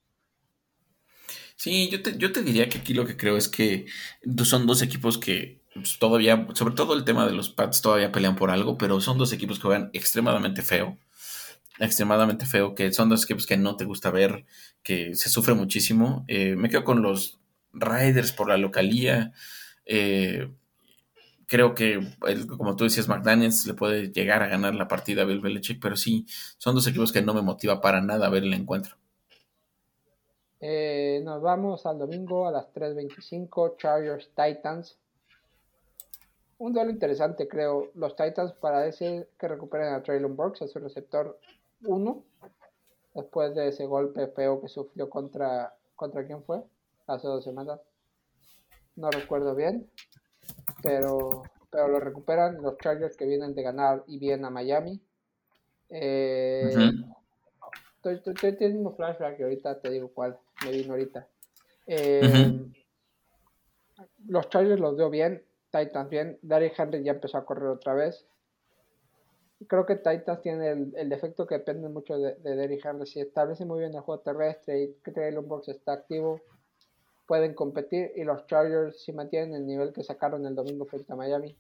[1.57, 3.87] Sí, yo te, yo te diría que aquí lo que creo es que
[4.45, 8.37] son dos equipos que pues, todavía, sobre todo el tema de los Pats, todavía pelean
[8.37, 10.99] por algo, pero son dos equipos que juegan extremadamente feo.
[11.79, 14.47] Extremadamente feo, que son dos equipos que no te gusta ver,
[14.83, 16.25] que se sufre muchísimo.
[16.29, 17.41] Eh, me quedo con los
[17.73, 19.33] Riders por la localía.
[19.87, 20.51] Eh,
[21.47, 22.01] creo que,
[22.59, 25.97] como tú decías, McDaniels le puede llegar a ganar la partida a Bill Belichick, pero
[25.97, 26.27] sí,
[26.59, 28.97] son dos equipos que no me motiva para nada ver el encuentro.
[30.61, 34.99] Eh, nos vamos al domingo a las 3.25, Chargers Titans.
[36.59, 37.91] Un duelo interesante, creo.
[37.95, 41.39] Los Titans parece que recuperen a Traylon Burks, a su receptor
[41.85, 42.25] 1,
[43.15, 46.63] después de ese golpe feo que sufrió contra, ¿contra quién fue?
[47.07, 47.81] Hace dos semanas.
[48.97, 49.91] No recuerdo bien,
[50.83, 55.03] pero, pero lo recuperan los Chargers que vienen de ganar y vienen a Miami.
[55.91, 56.75] Eh,
[58.03, 61.27] estoy, teniendo un flashback y ahorita te digo cuál me vino ahorita.
[61.87, 62.71] Eh,
[64.29, 68.27] los Chargers los veo bien, Titans bien, Derrick Henry ya empezó a correr otra vez.
[69.69, 73.07] Creo que Titans tiene el, defecto que depende mucho de, de Derrick Henry.
[73.07, 76.43] Si establece muy bien el juego terrestre y Traylon Box está activo,
[77.27, 78.13] pueden competir.
[78.17, 81.57] Y los Chargers, si mantienen el nivel que sacaron el domingo frente a Miami,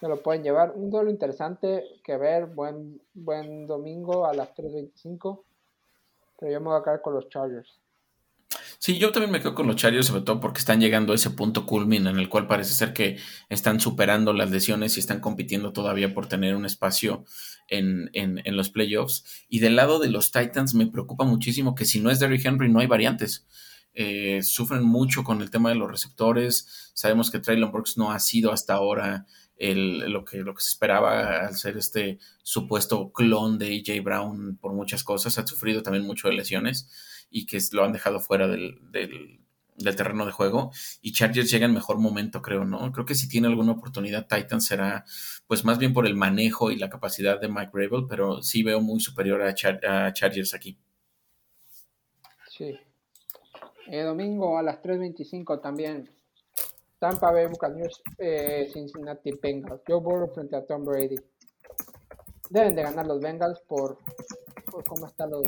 [0.00, 0.72] se lo pueden llevar.
[0.74, 5.42] Un duelo interesante que ver, buen, buen domingo a las 3.25.
[6.38, 7.80] Pero yo me voy a quedar con los Chargers.
[8.78, 11.30] Sí, yo también me quedo con los Chargers, sobre todo porque están llegando a ese
[11.30, 13.18] punto culmin en el cual parece ser que
[13.48, 17.24] están superando las lesiones y están compitiendo todavía por tener un espacio
[17.68, 18.10] en,
[18.44, 19.24] los playoffs.
[19.48, 22.70] Y del lado de los Titans me preocupa muchísimo que si no es Derrick Henry
[22.70, 23.46] no hay variantes.
[23.94, 26.90] Eh, sufren mucho con el tema de los receptores.
[26.94, 29.26] Sabemos que Traylon Brooks no ha sido hasta ahora
[29.58, 34.74] lo, que, lo que se esperaba al ser este supuesto clon de AJ Brown por
[34.74, 35.38] muchas cosas.
[35.38, 36.88] Ha sufrido también mucho de lesiones
[37.30, 39.40] y que lo han dejado fuera del, del,
[39.96, 40.70] terreno de juego.
[41.02, 42.90] Y Chargers llega en mejor momento, creo, ¿no?
[42.92, 45.04] Creo que si tiene alguna oportunidad, Titan será
[45.46, 48.80] pues más bien por el manejo y la capacidad de Mike Rabel, pero sí veo
[48.80, 50.78] muy superior a, a Chargers aquí.
[52.48, 52.74] Sí.
[53.88, 56.10] El domingo a las 3.25 también
[56.98, 59.82] Tampa Bay Buccaneers, eh, Cincinnati Bengals.
[59.86, 61.16] Joe Burrow frente a Tom Brady.
[62.48, 63.98] Deben de ganar los Bengals por,
[64.70, 65.42] por cómo están los,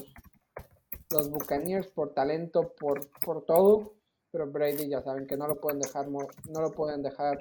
[1.11, 3.95] los Buccaneers, por talento, por, por todo.
[4.31, 7.39] Pero Brady ya saben que no lo pueden dejar no lo pueden dejar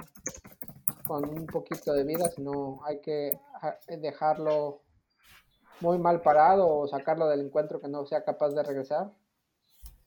[1.05, 3.37] con un poquito de vida, sino hay que
[3.87, 4.81] dejarlo
[5.81, 9.11] muy mal parado o sacarlo del encuentro que no sea capaz de regresar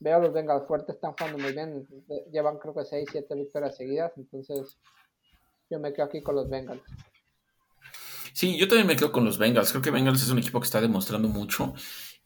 [0.01, 1.87] veo los Bengals fuertes, están jugando muy bien.
[2.33, 4.13] Llevan creo que 6, 7 victorias seguidas.
[4.17, 4.79] Entonces,
[5.71, 6.83] yo me quedo aquí con los Bengals.
[8.33, 9.71] Sí, yo también me quedo con los Bengals.
[9.71, 11.75] Creo que Bengals es un equipo que está demostrando mucho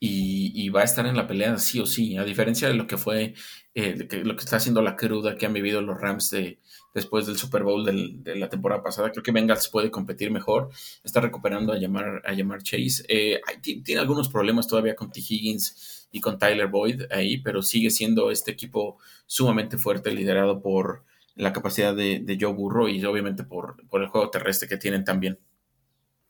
[0.06, 2.16] y, va a estar en la pelea sí o sí.
[2.16, 3.34] A diferencia de lo que fue,
[3.74, 6.58] eh, lo que está haciendo la cruda que han vivido los Rams de,
[6.92, 9.10] después del Super Bowl de la temporada pasada.
[9.10, 10.70] Creo que Bengals puede competir mejor.
[11.02, 13.04] Está recuperando a llamar, a llamar Chase.
[13.08, 15.20] Eh, tiene algunos problemas todavía con T.
[15.20, 21.04] Higgins y con Tyler Boyd ahí, pero sigue siendo este equipo sumamente fuerte, liderado por
[21.34, 25.38] la capacidad de, Joe Burrow y obviamente por, el juego terrestre que tienen también.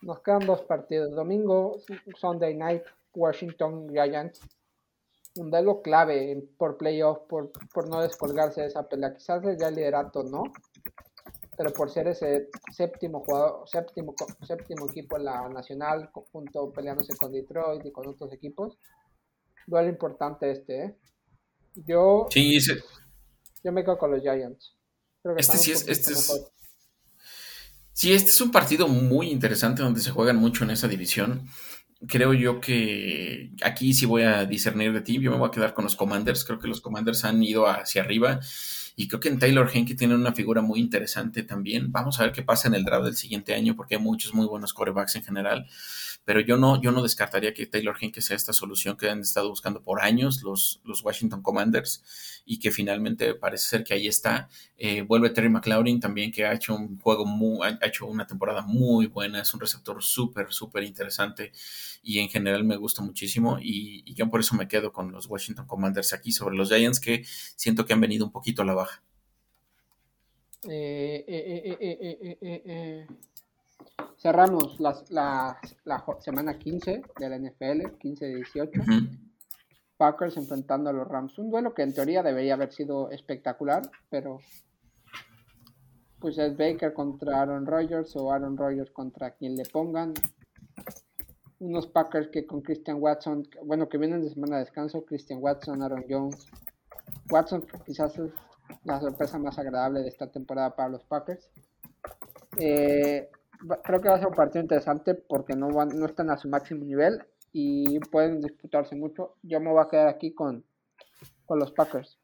[0.00, 1.14] Nos quedan dos partidos.
[1.14, 1.78] Domingo,
[2.18, 2.82] Sunday Night,
[3.14, 4.40] Washington Giants.
[5.36, 9.14] Un duelo clave por playoff, por, por no descolgarse de esa pelea.
[9.14, 10.44] Quizás ya el liderato no,
[11.56, 14.14] pero por ser ese séptimo jugador, séptimo,
[14.46, 18.78] séptimo equipo en la nacional, junto peleándose con Detroit y con otros equipos,
[19.66, 20.96] duelo importante este, ¿eh?
[21.74, 22.58] Yo, sí,
[23.64, 24.76] yo me quedo con los Giants.
[25.36, 26.52] este sí es, este es,
[27.92, 31.48] Sí, este es un partido muy interesante donde se juegan mucho en esa división.
[32.08, 35.20] Creo yo que aquí sí voy a discernir de ti.
[35.20, 36.44] Yo me voy a quedar con los Commanders.
[36.44, 38.40] Creo que los Commanders han ido hacia arriba.
[38.96, 41.90] Y creo que en Taylor Henke tiene una figura muy interesante también.
[41.90, 44.46] Vamos a ver qué pasa en el draft del siguiente año, porque hay muchos muy
[44.46, 45.66] buenos corebacks en general
[46.24, 49.50] pero yo no, yo no descartaría que Taylor Henke sea esta solución que han estado
[49.50, 54.48] buscando por años los, los Washington Commanders y que finalmente parece ser que ahí está.
[54.76, 58.62] Eh, vuelve Terry McLaurin también, que ha hecho un juego muy, ha hecho una temporada
[58.62, 61.52] muy buena, es un receptor súper, súper interesante
[62.02, 65.66] y en general me gusta muchísimo y, yo por eso me quedo con los Washington
[65.66, 67.24] Commanders aquí sobre los Giants que
[67.56, 69.02] siento que han venido un poquito a la baja.
[70.66, 73.06] eh, eh, eh, eh
[74.16, 79.20] Cerramos la, la, semana 15 de la NFL, 15-18.
[79.96, 81.38] Packers enfrentando a los Rams.
[81.38, 84.38] Un duelo que en teoría debería haber sido espectacular, pero
[86.18, 90.14] pues es Baker contra Aaron Rodgers o Aaron Rodgers contra quien le pongan.
[91.60, 95.82] Unos Packers que con Christian Watson, bueno, que vienen de semana de descanso, Christian Watson,
[95.82, 96.46] Aaron Jones.
[97.30, 98.32] Watson quizás es
[98.84, 101.50] la sorpresa más agradable de esta temporada para los Packers.
[102.58, 103.30] Eh,
[103.82, 106.48] creo que va a ser un partido interesante porque no, van, no están a su
[106.48, 109.36] máximo nivel y pueden disputarse mucho.
[109.42, 110.64] Yo me voy a quedar aquí con,
[111.46, 112.18] con los Packers.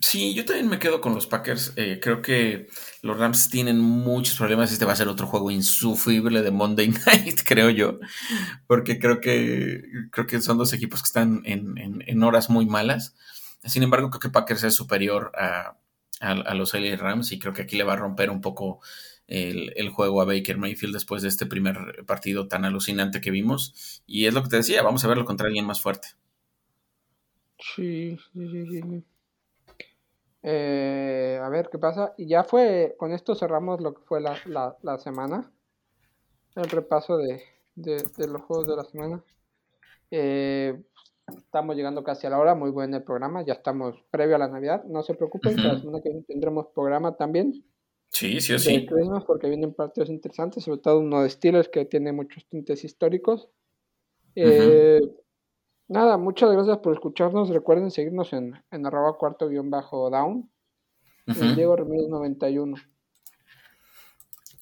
[0.00, 1.74] Sí, yo también me quedo con los Packers.
[1.76, 2.68] Eh, creo que
[3.02, 4.72] los Rams tienen muchos problemas.
[4.72, 7.98] Este va a ser otro juego insufrible de Monday Night, creo yo.
[8.66, 13.14] Porque creo que, creo que son dos equipos que están en, en, horas muy malas.
[13.64, 15.76] Sin embargo, creo que Packers es superior a,
[16.20, 18.80] a, los LA Rams y creo que aquí le va a romper un poco
[19.26, 24.02] el, juego a Baker Mayfield después de este primer partido tan alucinante que vimos.
[24.06, 26.08] Y es lo que te decía, vamos a verlo contra alguien más fuerte.
[27.58, 29.04] Sí, sí, sí.
[30.42, 32.14] Eh, a ver qué pasa.
[32.18, 34.36] Y ya fue, con esto cerramos lo que fue la,
[34.82, 35.50] la, semana.
[36.56, 37.42] El repaso de,
[37.76, 39.24] de, los juegos de la semana.
[40.10, 40.82] Eh,
[41.28, 43.42] estamos llegando casi a la hora, muy buen el programa.
[43.44, 44.84] Ya estamos previo a la Navidad.
[44.84, 47.64] No se preocupen, la semana que viene tendremos programa también.
[48.12, 48.86] Sí, sí, sí.
[49.26, 53.48] porque vienen partidos interesantes, sobre todo uno de Steelers que tiene muchos tintes históricos.
[54.34, 55.00] Eh,
[55.88, 57.48] nada, muchas gracias por escucharnos.
[57.48, 60.50] Recuerden seguirnos en, en arroba cuarto guion bajo down.
[61.26, 62.76] Diego Ramírez 91.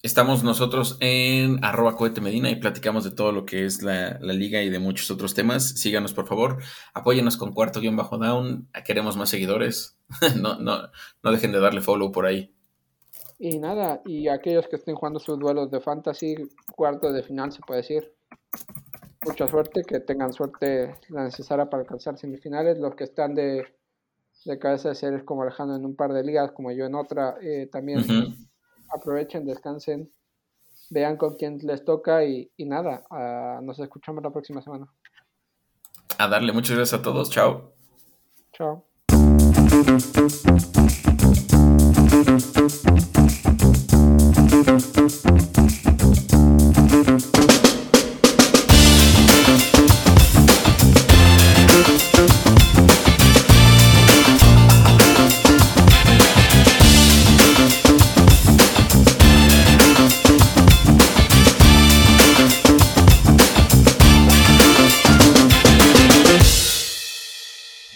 [0.03, 4.33] Estamos nosotros en arroba cohete medina y platicamos de todo lo que es la, la,
[4.33, 5.69] liga y de muchos otros temas.
[5.69, 6.63] Síganos por favor,
[6.95, 8.69] apóyenos con cuarto guion bajo down.
[8.85, 9.99] Queremos más seguidores.
[10.41, 10.89] no, no,
[11.23, 12.55] no dejen de darle follow por ahí.
[13.43, 16.37] Y nada, y aquellos que estén jugando sus duelos de fantasy,
[16.77, 18.13] cuarto de final se puede decir.
[19.25, 22.79] Mucha suerte, que tengan suerte la necesaria para alcanzar semifinales.
[22.79, 23.65] Los que están de,
[24.45, 27.39] de cabeza de series como Alejandro en un par de ligas, como yo en otra,
[27.41, 28.05] eh, también
[28.95, 30.13] aprovechen, descansen,
[30.91, 34.87] vean con quién les toca y, y nada, ah, nos escuchamos la próxima semana.
[36.19, 37.73] A darle muchas gracias a todos, chao.
[38.53, 38.85] Chao.
[45.09, 45.50] Thank